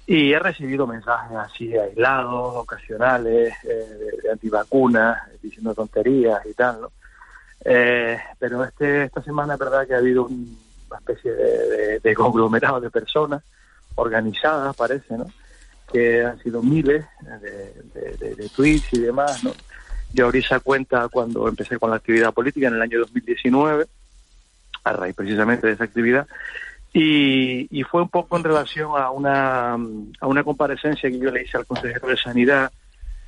[0.08, 6.82] y he recibido mensajes así aislados, ocasionales, eh, de, de antivacunas, diciendo tonterías y tal,
[6.82, 6.92] ¿no?
[7.68, 12.16] Eh, pero este, esta semana es verdad que ha habido una especie de, de, de,
[12.16, 13.44] conglomerado de personas
[13.96, 15.26] organizadas, parece, ¿no?
[15.92, 17.06] Que han sido miles
[17.42, 19.52] de, tweets y demás, ¿no?
[20.14, 23.88] Yo abrí esa cuenta cuando empecé con la actividad política en el año 2019,
[24.84, 26.28] a raíz precisamente de esa actividad,
[26.98, 31.58] y, fue un poco en relación a una, a una comparecencia que yo le hice
[31.58, 32.72] al consejero de Sanidad,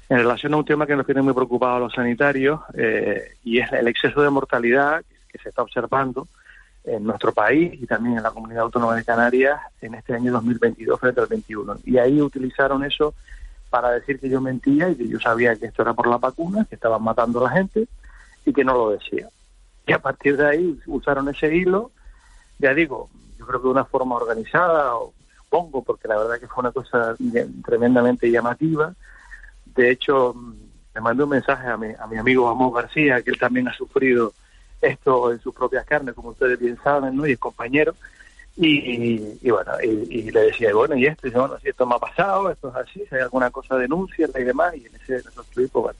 [0.08, 3.70] en relación a un tema que nos tiene muy preocupados los sanitarios eh, y es
[3.74, 6.30] el exceso de mortalidad que se está observando
[6.86, 10.98] en nuestro país y también en la comunidad autónoma de Canarias en este año 2022
[10.98, 11.80] frente al 21.
[11.84, 13.16] Y ahí utilizaron eso
[13.70, 16.66] para decir que yo mentía y que yo sabía que esto era por la vacuna,
[16.70, 17.86] que estaban matando a la gente
[18.46, 19.28] y que no lo decía.
[19.86, 21.92] Y a partir de ahí usaron ese hilo,
[22.60, 23.10] ya digo,
[23.48, 27.16] creo que de una forma organizada, o supongo, porque la verdad que fue una cosa
[27.66, 28.94] tremendamente llamativa,
[29.66, 30.36] de hecho,
[30.94, 33.74] me mandó un mensaje a mi, a mi amigo Amón García, que él también ha
[33.74, 34.34] sufrido
[34.82, 37.26] esto en sus propias carnes, como ustedes bien saben, ¿no?
[37.28, 37.96] Y es compañero.
[38.60, 42.50] Y, bueno, y, le decía, bueno, y esto, y bueno, si esto me ha pasado,
[42.50, 44.76] esto es así, si hay alguna cosa, denuncia y demás.
[44.76, 46.00] Y en ese, en esos pues, bueno,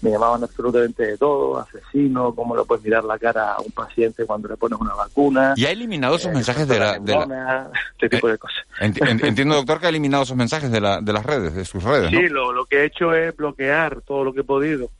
[0.00, 4.24] me llamaban absolutamente de todo, asesino, cómo le puedes mirar la cara a un paciente
[4.26, 5.54] cuando le pones una vacuna.
[5.56, 7.70] ¿Y ha eliminado esos eh, mensajes de la, de la...
[7.92, 8.64] Este tipo de cosas.
[8.80, 11.82] Enti entiendo, doctor, que ha eliminado esos mensajes de, la, de las redes, de sus
[11.82, 14.90] redes, Sí, lo, lo que he hecho es bloquear todo lo que he podido.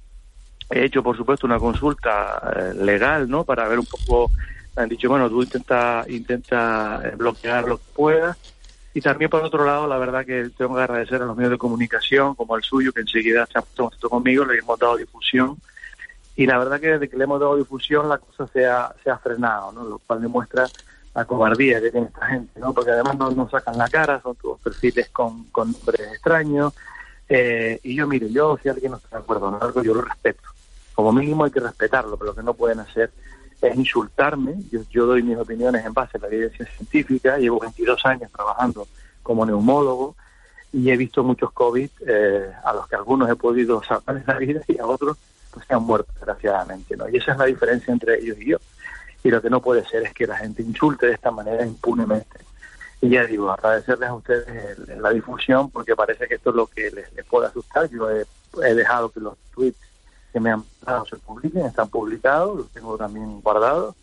[0.70, 3.44] He hecho, por supuesto, una consulta eh, legal, ¿no?
[3.44, 4.30] Para ver un poco...
[4.76, 8.36] Me han dicho, bueno, tú intenta, intenta bloquear lo que puedas
[8.94, 11.58] y también, por otro lado, la verdad que tengo que agradecer a los medios de
[11.58, 15.56] comunicación, como el suyo, que enseguida se ha puesto conmigo, le hemos dado difusión.
[16.36, 19.10] Y la verdad que desde que le hemos dado difusión, la cosa se ha, se
[19.10, 19.84] ha frenado, ¿no?
[19.84, 20.66] Lo cual demuestra
[21.14, 22.72] la cobardía que tiene esta gente, ¿no?
[22.72, 26.72] Porque además no nos sacan la cara, son todos perfiles con, con nombres extraños.
[27.28, 30.02] Eh, y yo, mire, yo si alguien no está de acuerdo en algo, yo lo
[30.02, 30.48] respeto.
[30.94, 33.10] como mínimo hay que respetarlo, pero lo que no pueden hacer
[33.60, 34.56] es insultarme.
[34.70, 38.86] Yo, yo doy mis opiniones en base a la evidencia científica, llevo 22 años trabajando
[39.22, 40.16] como neumólogo
[40.72, 44.60] y he visto muchos COVID eh, a los que algunos he podido salvar la vida
[44.66, 45.16] y a otros
[45.52, 47.08] pues se han muerto desgraciadamente, ¿no?
[47.08, 48.58] Y esa es la diferencia entre ellos y yo.
[49.24, 52.40] Y lo que no puede ser es que la gente insulte de esta manera impunemente.
[53.00, 56.90] Y ya digo, agradecerles a ustedes la difusión porque parece que esto es lo que
[56.90, 57.88] les, puede asustar.
[57.88, 59.78] Yo he, dejado que los tweets
[60.32, 63.94] que me han dado se publiquen, están publicados, los tengo también guardados.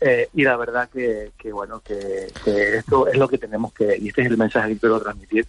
[0.00, 4.08] Eh, y la verdad que, que bueno, que, esto es lo que tenemos que, y
[4.08, 5.46] este es el mensaje que quiero transmitir,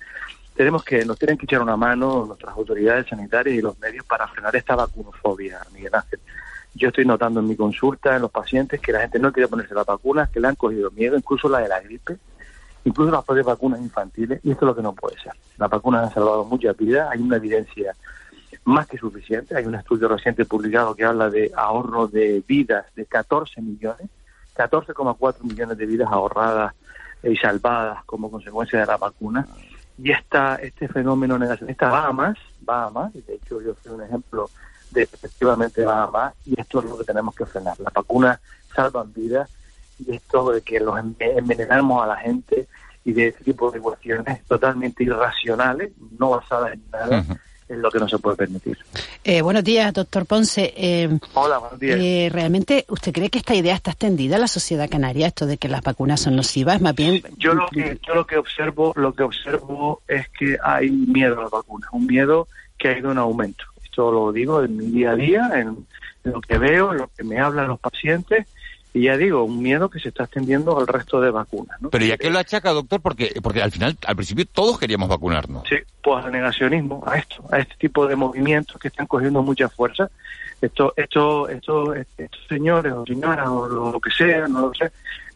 [0.55, 4.27] tenemos que, nos tienen que echar una mano nuestras autoridades sanitarias y los medios para
[4.27, 6.19] frenar esta vacunofobia, Miguel Ángel.
[6.73, 9.73] Yo estoy notando en mi consulta, en los pacientes, que la gente no quiere ponerse
[9.73, 12.17] las vacunas, que le han cogido miedo, incluso la de la gripe,
[12.85, 15.33] incluso las propias vacunas infantiles, y esto es lo que no puede ser.
[15.57, 17.93] Las vacunas han salvado muchas vidas, hay una evidencia
[18.65, 23.05] más que suficiente, hay un estudio reciente publicado que habla de ahorro de vidas de
[23.05, 24.09] 14 millones,
[24.55, 26.73] 14,4 millones de vidas ahorradas
[27.23, 29.47] y salvadas como consecuencia de la vacuna.
[29.97, 32.37] Y esta, este fenómeno negacionista va a más,
[32.67, 34.49] va a más, de hecho yo soy un ejemplo
[34.91, 37.79] de efectivamente va a más, y esto es lo que tenemos que frenar.
[37.79, 38.39] Las vacunas
[38.75, 39.49] salvan vidas,
[39.99, 42.67] y esto de que los envenenamos a la gente
[43.03, 47.23] y de ese tipo de cuestiones totalmente irracionales, no basadas en nada,
[47.67, 48.77] es lo que no se puede permitir.
[49.23, 50.73] Eh, buenos días, doctor Ponce.
[50.77, 51.99] Eh, Hola, buenos días.
[51.99, 55.57] Eh, ¿Realmente usted cree que esta idea está extendida a la sociedad canaria, esto de
[55.57, 56.79] que las vacunas son nocivas?
[56.81, 57.23] Más bien...
[57.37, 61.43] Yo lo que, yo lo que observo lo que observo es que hay miedo a
[61.43, 62.47] las vacunas, un miedo
[62.77, 63.65] que ha ido en aumento.
[63.83, 65.87] Esto lo digo en mi día a día, en
[66.23, 68.47] lo que veo, en lo que me hablan los pacientes,
[68.95, 71.81] y ya digo, un miedo que se está extendiendo al resto de vacunas.
[71.81, 71.89] ¿no?
[71.89, 73.01] Pero ¿y a qué lo achaca, doctor?
[73.01, 75.67] Porque, porque al final, al principio todos queríamos vacunarnos.
[75.67, 79.67] Sí, pues al negacionismo, a esto, a este tipo de movimientos que están cogiendo mucha
[79.67, 80.09] fuerza.
[80.61, 84.85] Esto, esto, esto, estos señores o señoras o lo, que sea, no lo sé,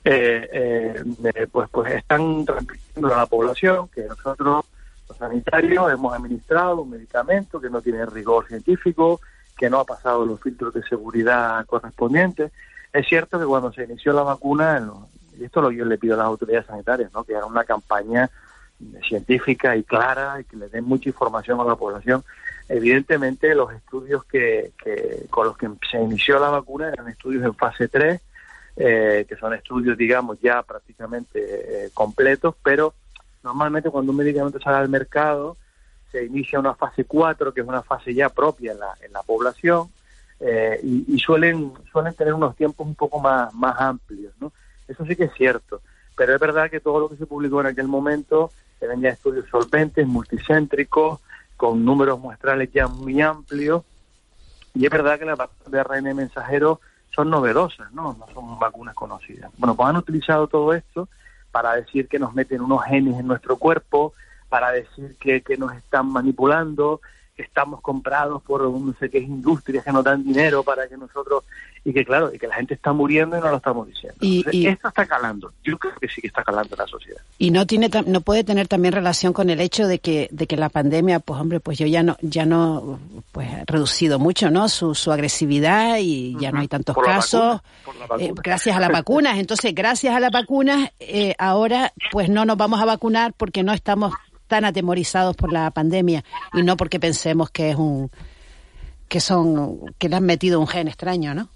[0.05, 4.63] eh, eh, pues, pues están transmitiendo a la población que nosotros,
[5.09, 9.19] los sanitarios, hemos administrado un medicamento que no tiene rigor científico,
[9.57, 12.53] que no ha pasado los filtros de seguridad correspondientes
[12.93, 14.87] es cierto que cuando se inició la vacuna,
[15.37, 17.23] y esto lo yo le pido a las autoridades sanitarias, ¿no?
[17.23, 18.29] que hagan una campaña
[19.07, 22.23] científica y clara y que le den mucha información a la población.
[22.67, 24.71] Evidentemente, los estudios que,
[25.29, 28.21] con los que se inició la vacuna eran estudios en fase 3,
[28.77, 31.39] eh, que son estudios, digamos, ya prácticamente
[31.85, 32.93] eh, completos, pero
[33.43, 35.57] normalmente cuando un medicamento sale al mercado,
[36.11, 39.23] se inicia una fase 4, que es una fase ya propia en la, en la
[39.23, 39.89] población,
[40.39, 44.51] eh, y, suelen suelen tener unos tiempos un poco más, más amplios, ¿no?
[44.87, 45.81] Eso sí que es cierto,
[46.15, 49.45] pero es verdad que todo lo que se publicó en aquel momento eran ya estudios
[49.49, 51.19] solventes, multicéntricos,
[51.57, 53.83] con números muestrales ya muy amplios,
[54.73, 56.79] y es verdad que las vacunas de ARN mensajero
[57.13, 58.15] son novedosas, ¿no?
[58.17, 59.51] No son vacunas conocidas.
[59.57, 61.09] Bueno, pues han utilizado todo esto
[61.51, 64.13] para decir que nos meten unos genes en nuestro cuerpo,
[64.47, 67.01] para decir que, que nos están manipulando,
[67.43, 71.43] estamos comprados por no sé qué industrias que nos dan dinero para que nosotros
[71.83, 74.17] y que claro y que la gente está muriendo y no lo estamos diciendo.
[74.21, 75.53] Y, esto está calando.
[75.63, 77.21] Yo creo que sí que está calando en la sociedad.
[77.37, 80.57] Y no tiene no puede tener también relación con el hecho de que de que
[80.57, 82.99] la pandemia pues hombre pues yo ya no ya no
[83.31, 87.61] pues reducido mucho no su, su agresividad y ya no hay tantos casos.
[88.19, 89.37] eh, gracias a las vacunas.
[89.37, 93.73] Entonces gracias a las vacunas eh, ahora pues no nos vamos a vacunar porque no
[93.73, 94.13] estamos
[94.49, 98.11] tan atemorizados por la pandemia y no porque pensemos que es un
[99.07, 101.47] que son que le han metido un gen extraño, ¿no?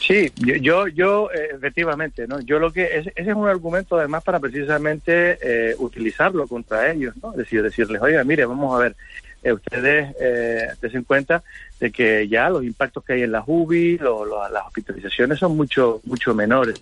[0.00, 2.40] Sí, yo, yo, eh, efectivamente, ¿no?
[2.40, 7.32] Yo lo que ese es un argumento además para precisamente eh, utilizarlo contra ellos, ¿no?
[7.32, 8.96] Decir, decirles, oiga, mire, vamos a ver,
[9.42, 11.42] eh, ustedes eh, den cuenta
[11.78, 16.34] de que ya los impactos que hay en las UBI, las hospitalizaciones son mucho mucho
[16.34, 16.80] menores,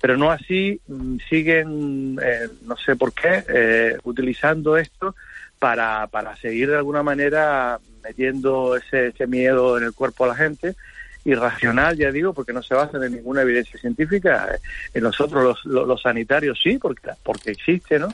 [0.00, 5.14] pero no así mm, siguen, eh, no sé por qué, eh, utilizando esto
[5.58, 10.34] para, para seguir de alguna manera metiendo ese, ese miedo en el cuerpo a la
[10.34, 10.74] gente
[11.24, 14.58] irracional, ya digo, porque no se basa en ninguna evidencia científica.
[14.92, 18.08] En nosotros los, los, sanitarios sí, porque, porque existe, ¿no?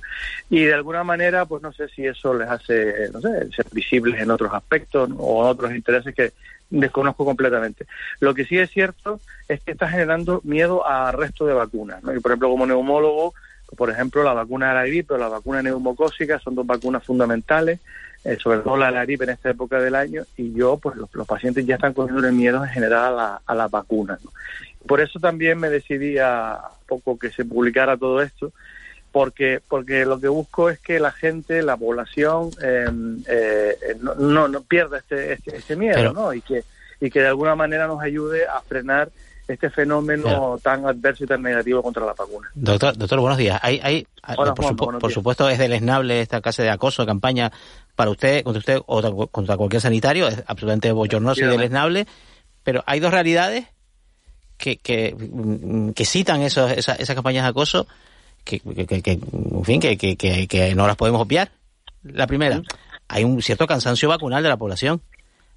[0.50, 4.20] Y de alguna manera, pues no sé si eso les hace, no sé, ser visibles
[4.20, 6.32] en otros aspectos o en otros intereses que
[6.70, 7.86] desconozco completamente.
[8.20, 12.14] Lo que sí es cierto es que está generando miedo a resto de vacunas, ¿no?
[12.14, 13.34] Y por ejemplo, como neumólogo,
[13.76, 17.80] por ejemplo, la vacuna de la gripe o la vacuna neumocósica son dos vacunas fundamentales
[18.24, 21.66] eh, sobre todo la, gripe en esta época del año, y yo, pues los, pacientes
[21.66, 24.20] ya están cogiendo el miedo en general a, la, a las vacunas.
[24.86, 28.52] Por eso también me decidí a poco que se publicara todo esto,
[29.12, 34.62] porque porque lo que busco es que la gente, la población, em, eh, no, no,
[34.62, 36.32] pierda este, este, este, miedo, ¿no?
[36.32, 36.64] Y que
[37.00, 39.10] y que de alguna manera nos ayude a frenar
[39.48, 42.50] este fenómeno tan adverso y tan negativo contra la vacuna.
[42.54, 43.58] Doctor, doctor buenos días.
[43.62, 45.14] Hay, hay, Hola, por, Juan, supu- buenos por días.
[45.14, 47.50] supuesto, es deleznable esta clase de acoso, de campaña
[47.96, 52.06] para usted, contra usted o contra- cualquier sanitario, es absolutamente bochornoso y deleznable,
[52.62, 53.66] pero hay dos realidades
[54.58, 57.86] que, que, mm, que citan esos, esa- esas campañas de acoso
[58.44, 61.50] que, que, que- en fin, que, que, que, que no las podemos obviar.
[62.02, 62.62] La primera,
[63.08, 65.00] hay un cierto cansancio vacunal de la población.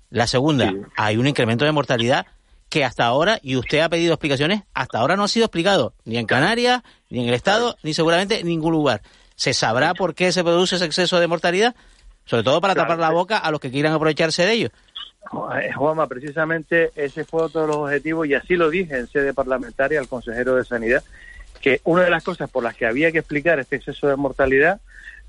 [0.10, 2.26] La segunda, hay un incremento de mortalidad
[2.72, 6.17] que hasta ahora, y usted ha pedido explicaciones, hasta ahora no ha sido explicado, ni
[6.17, 9.01] en Canarias, ni en el Estado, ni seguramente en ningún lugar.
[9.36, 11.76] ¿Se sabrá por qué se produce ese exceso de mortalidad?
[12.24, 14.69] Sobre todo para tapar la boca a los que quieran aprovecharse de ello.
[15.61, 19.34] Eh, Juanma, precisamente ese fue otro de los objetivos y así lo dije en sede
[19.34, 21.03] parlamentaria al consejero de Sanidad,
[21.59, 24.80] que una de las cosas por las que había que explicar este exceso de mortalidad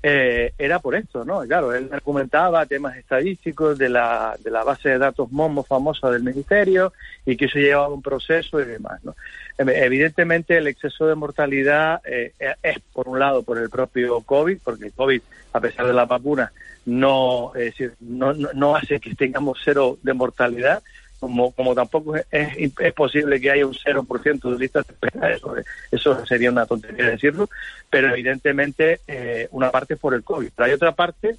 [0.05, 1.39] eh, era por esto, ¿no?
[1.43, 6.23] Claro, él argumentaba temas estadísticos de la, de la base de datos MOMO famosa del
[6.23, 6.91] Ministerio
[7.25, 9.15] y que eso llevaba un proceso y demás, ¿no?
[9.57, 14.57] Em- Evidentemente el exceso de mortalidad eh, es, por un lado, por el propio COVID,
[14.61, 15.21] porque el COVID,
[15.53, 16.51] a pesar de la vacuna,
[16.85, 20.83] no, es decir, no, no, no hace que tengamos cero de mortalidad,
[21.23, 25.31] como, como tampoco es, es, es posible que haya un 0% de listas de espera,
[25.33, 25.55] eso,
[25.89, 27.49] eso sería una tontería decirlo,
[27.89, 31.37] pero evidentemente eh, una parte es por el COVID, pero hay otra parte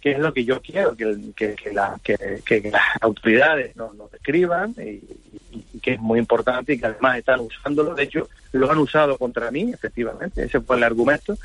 [0.00, 1.56] que es lo que yo quiero, que, que,
[2.04, 5.02] que, que- las autoridades nos, nos escriban y,
[5.74, 9.18] y que es muy importante y que además están usándolo, de hecho lo han usado
[9.18, 11.36] contra mí, efectivamente, ese fue el argumento,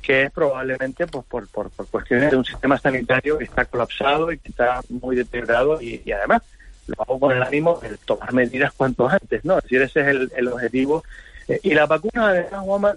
[0.00, 4.30] que es probablemente pues, por, por, por cuestiones de un sistema sanitario que está colapsado
[4.30, 6.42] y que está muy deteriorado y, y además
[6.86, 9.58] lo hago con el ánimo de tomar medidas cuanto antes, ¿no?
[9.58, 11.04] Es decir, ese es el, el objetivo.
[11.48, 12.96] Eh, y la vacuna, además, Juanma,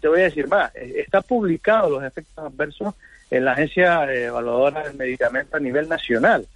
[0.00, 2.94] te voy a decir más, eh, está publicado los efectos adversos
[3.30, 6.46] en la Agencia eh, Evaluadora del Medicamento a nivel nacional.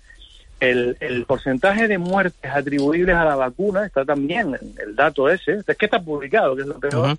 [0.60, 5.62] El, el porcentaje de muertes atribuibles a la vacuna está también en el dato ese,
[5.66, 7.16] es que está publicado, que es lo peor,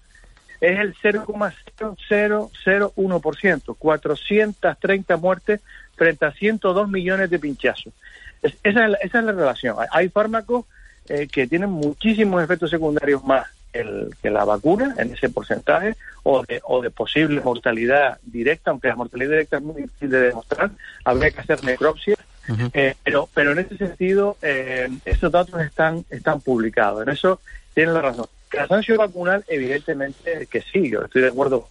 [0.59, 5.61] es el 0,0001%, 430 muertes
[5.95, 7.93] frente a 102 millones de pinchazos.
[8.41, 9.75] Es- esa, es la, esa es la relación.
[9.79, 10.65] Hay, hay fármacos
[11.07, 16.43] eh, que tienen muchísimos efectos secundarios más el- que la vacuna en ese porcentaje o
[16.43, 20.71] de, o de posible mortalidad directa, aunque la mortalidad directa es muy difícil de demostrar,
[21.05, 22.15] habría que hacer necropsia.
[22.73, 27.03] Eh, pero, pero en ese sentido, eh, esos datos están, están publicados.
[27.03, 27.39] En eso
[27.75, 28.25] tienen la razón.
[28.47, 31.67] Cansancio vacunal, evidentemente que sí, yo estoy de acuerdo.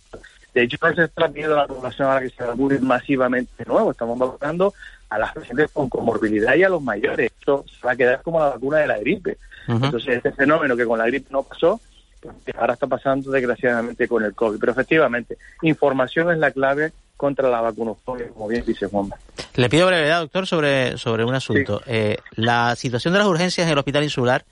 [0.55, 3.65] De hecho, no se está pidiendo a la población ahora que se vacune masivamente de
[3.65, 3.91] nuevo.
[3.91, 4.73] Estamos vacunando
[5.11, 7.33] a las pacientes con comorbilidad y a los mayores.
[7.39, 9.39] Esto se va a quedar como la vacuna de la gripe.
[9.67, 11.81] Entonces, este fenómeno que con la gripe no pasó,
[12.21, 14.59] pues, ahora está pasando desgraciadamente con el COVID.
[14.59, 19.17] Pero efectivamente, información es la clave contra la vacunofobia, como bien dice Juanma.
[19.55, 21.83] Le pido brevedad, doctor, sobre, sobre un asunto.
[21.87, 24.45] Eh, la situación de las urgencias en el hospital insular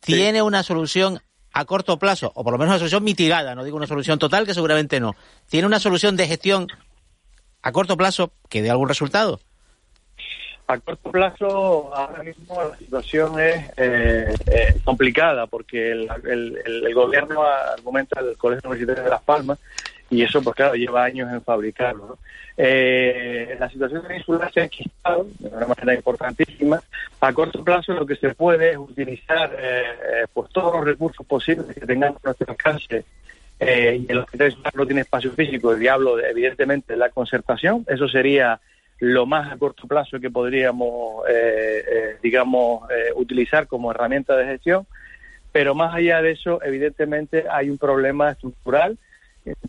[0.00, 1.20] tiene una solución
[1.52, 4.46] a corto plazo, o por lo menos una solución mitigada, no digo una solución total,
[4.46, 5.16] que seguramente no.
[5.48, 6.68] Tiene una solución de gestión
[7.62, 9.40] a corto plazo que dé algún resultado.
[10.70, 17.42] A corto plazo, ahora mismo la situación es eh, eh, complicada porque el, el- gobierno
[17.42, 19.58] argumenta el Colegio Universitario de Las Palmas
[20.10, 22.06] y eso, pues claro, lleva años en fabricarlo.
[22.06, 22.18] ¿no?
[22.56, 26.82] Eh, la situación de la insular se ha enquistado de una manera importantísima.
[27.20, 29.82] A corto plazo lo que se puede es utilizar eh,
[30.22, 33.04] eh, pues todos los recursos posibles que tengamos a nuestro alcance
[33.58, 37.86] eh, y el hospital no tiene espacio físico, el diablo, de- evidentemente, la concertación.
[37.88, 38.60] Eso sería
[39.00, 44.46] lo más a corto plazo que podríamos, eh, eh, digamos, eh, utilizar como herramienta de
[44.46, 44.86] gestión.
[45.52, 48.98] Pero más allá de eso, evidentemente, hay un problema estructural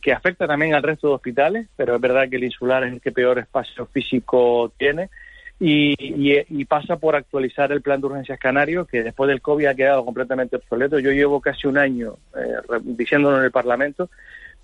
[0.01, 3.01] que afecta también al resto de hospitales, pero es verdad que el insular es el
[3.01, 5.09] que peor espacio físico tiene.
[5.61, 9.65] Y, y- y pasa por actualizar el plan de urgencias canario, que después del COVID
[9.67, 10.99] ha quedado completamente obsoleto.
[10.99, 14.09] Yo llevo casi un año eh, diciéndolo en el Parlamento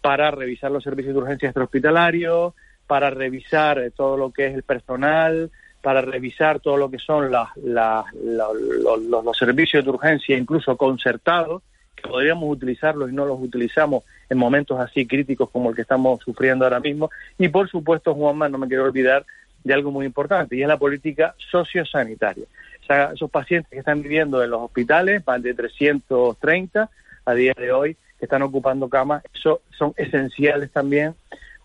[0.01, 2.53] para revisar los servicios de urgencia extrahospitalarios,
[2.87, 7.31] para revisar eh, todo lo que es el personal, para revisar todo lo que son
[7.31, 11.61] las- las- la- lo- lo- los servicios de urgencia, incluso concertados,
[11.95, 16.21] que podríamos utilizarlos y no los utilizamos en momentos así críticos como el que estamos
[16.23, 17.09] sufriendo ahora mismo.
[17.37, 19.25] Y por supuesto, Juanma, no me quiero olvidar
[19.63, 22.45] de algo muy importante, y es la política sociosanitaria.
[22.89, 26.89] O esos pacientes que están viviendo en los hospitales, más de 330
[27.25, 31.15] a día de hoy, que están ocupando camas, eso son esenciales también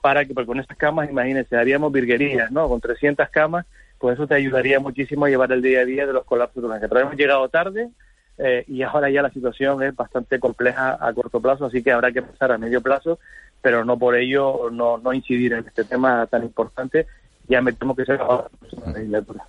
[0.01, 2.69] para que, porque con estas camas, imagínense, haríamos virguerías, ¿no?
[2.69, 3.67] Con 300 camas,
[3.99, 6.89] pues eso te ayudaría muchísimo a llevar el día a día de los colapsos urgencia.
[6.89, 7.91] Pero hemos llegado tarde
[8.39, 12.11] eh, y ahora ya la situación es bastante compleja a corto plazo, así que habrá
[12.11, 13.19] que pasar a medio plazo,
[13.61, 17.07] pero no por ello no, no incidir en este tema tan importante.
[17.49, 19.45] Ya me temo que será la legislatura.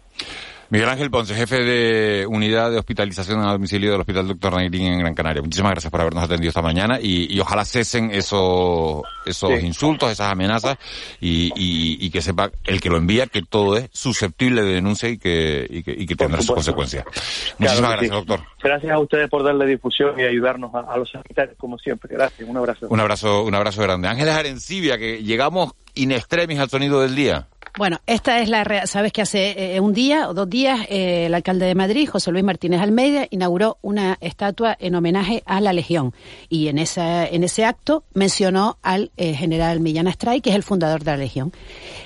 [0.71, 4.99] Miguel Ángel Ponce, jefe de unidad de hospitalización a domicilio del Hospital Doctor Nairín en
[4.99, 5.41] Gran Canaria.
[5.41, 10.77] Muchísimas gracias por habernos atendido esta mañana y, ojalá cesen esos, esos insultos, esas amenazas
[11.19, 15.67] y, que sepa el que lo envía que todo es susceptible de denuncia y que,
[15.69, 17.03] y que, tendrá sus consecuencias.
[17.57, 18.39] Muchísimas gracias, doctor.
[18.63, 22.15] Gracias a ustedes por darle difusión y ayudarnos a, los sanitarios, como siempre.
[22.15, 22.87] Gracias, un abrazo.
[22.89, 24.07] Un abrazo, un abrazo grande.
[24.07, 27.49] Ángeles Arencibia, que llegamos in extremis al sonido del día.
[27.77, 28.85] Bueno, esta es la.
[28.85, 32.31] Sabes que hace eh, un día o dos días eh, el alcalde de Madrid, José
[32.31, 36.13] Luis Martínez Almeida, inauguró una estatua en homenaje a la Legión.
[36.49, 40.63] Y en, esa, en ese acto mencionó al eh, general Millán Astray, que es el
[40.63, 41.53] fundador de la Legión.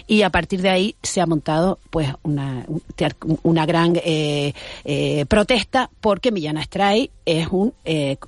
[0.06, 2.66] Y a partir de ahí se ha montado pues una,
[3.42, 3.96] una gran
[5.28, 7.74] protesta porque Millán Astray es un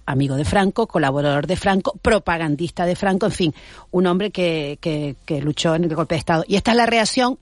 [0.05, 3.53] amigo de Franco, colaborador de Franco, propagandista de Franco, en fin,
[3.91, 6.43] un hombre que, que, que luchó en el golpe de Estado.
[6.47, 7.37] Y esta es la reacción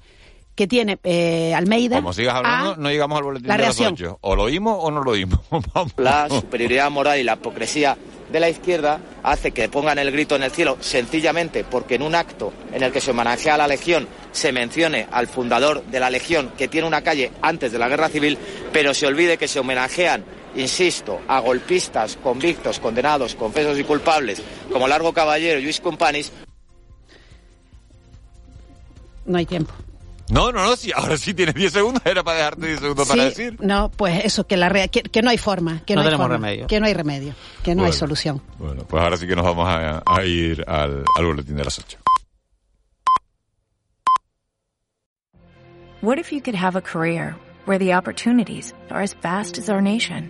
[0.55, 1.97] que tiene eh, Almeida.
[1.97, 4.19] Como sigas hablando, no llegamos al boletín de las 8.
[4.21, 5.41] O lo oímos o no lo oímos.
[5.97, 7.97] la superioridad moral y la hipocresía
[8.31, 12.15] de la izquierda hace que pongan el grito en el cielo sencillamente porque en un
[12.15, 16.09] acto en el que se homenajea a la Legión se mencione al fundador de la
[16.09, 18.39] Legión que tiene una calle antes de la Guerra Civil,
[18.71, 20.23] pero se olvide que se homenajean
[20.55, 24.41] insisto, a golpistas convictos, condenados, confesos y culpables,
[24.71, 26.31] como Largo Caballero y Luis Companis,
[29.25, 29.73] no hay tiempo.
[30.29, 33.25] No, no, no, sí, ahora sí tienes 10 segundos, era para dejarte 10 segundos para
[33.25, 33.57] decir.
[33.59, 36.67] No, pues eso, que la que, no hay forma, que no, hay tenemos remedio.
[36.67, 38.41] Que no hay remedio, que no hay solución.
[38.57, 41.99] Bueno, pues ahora sí que nos vamos a, ir al, al boletín de las 8.
[46.01, 47.35] What if you could have a career
[47.65, 50.29] where the opportunities are as vast as our nation,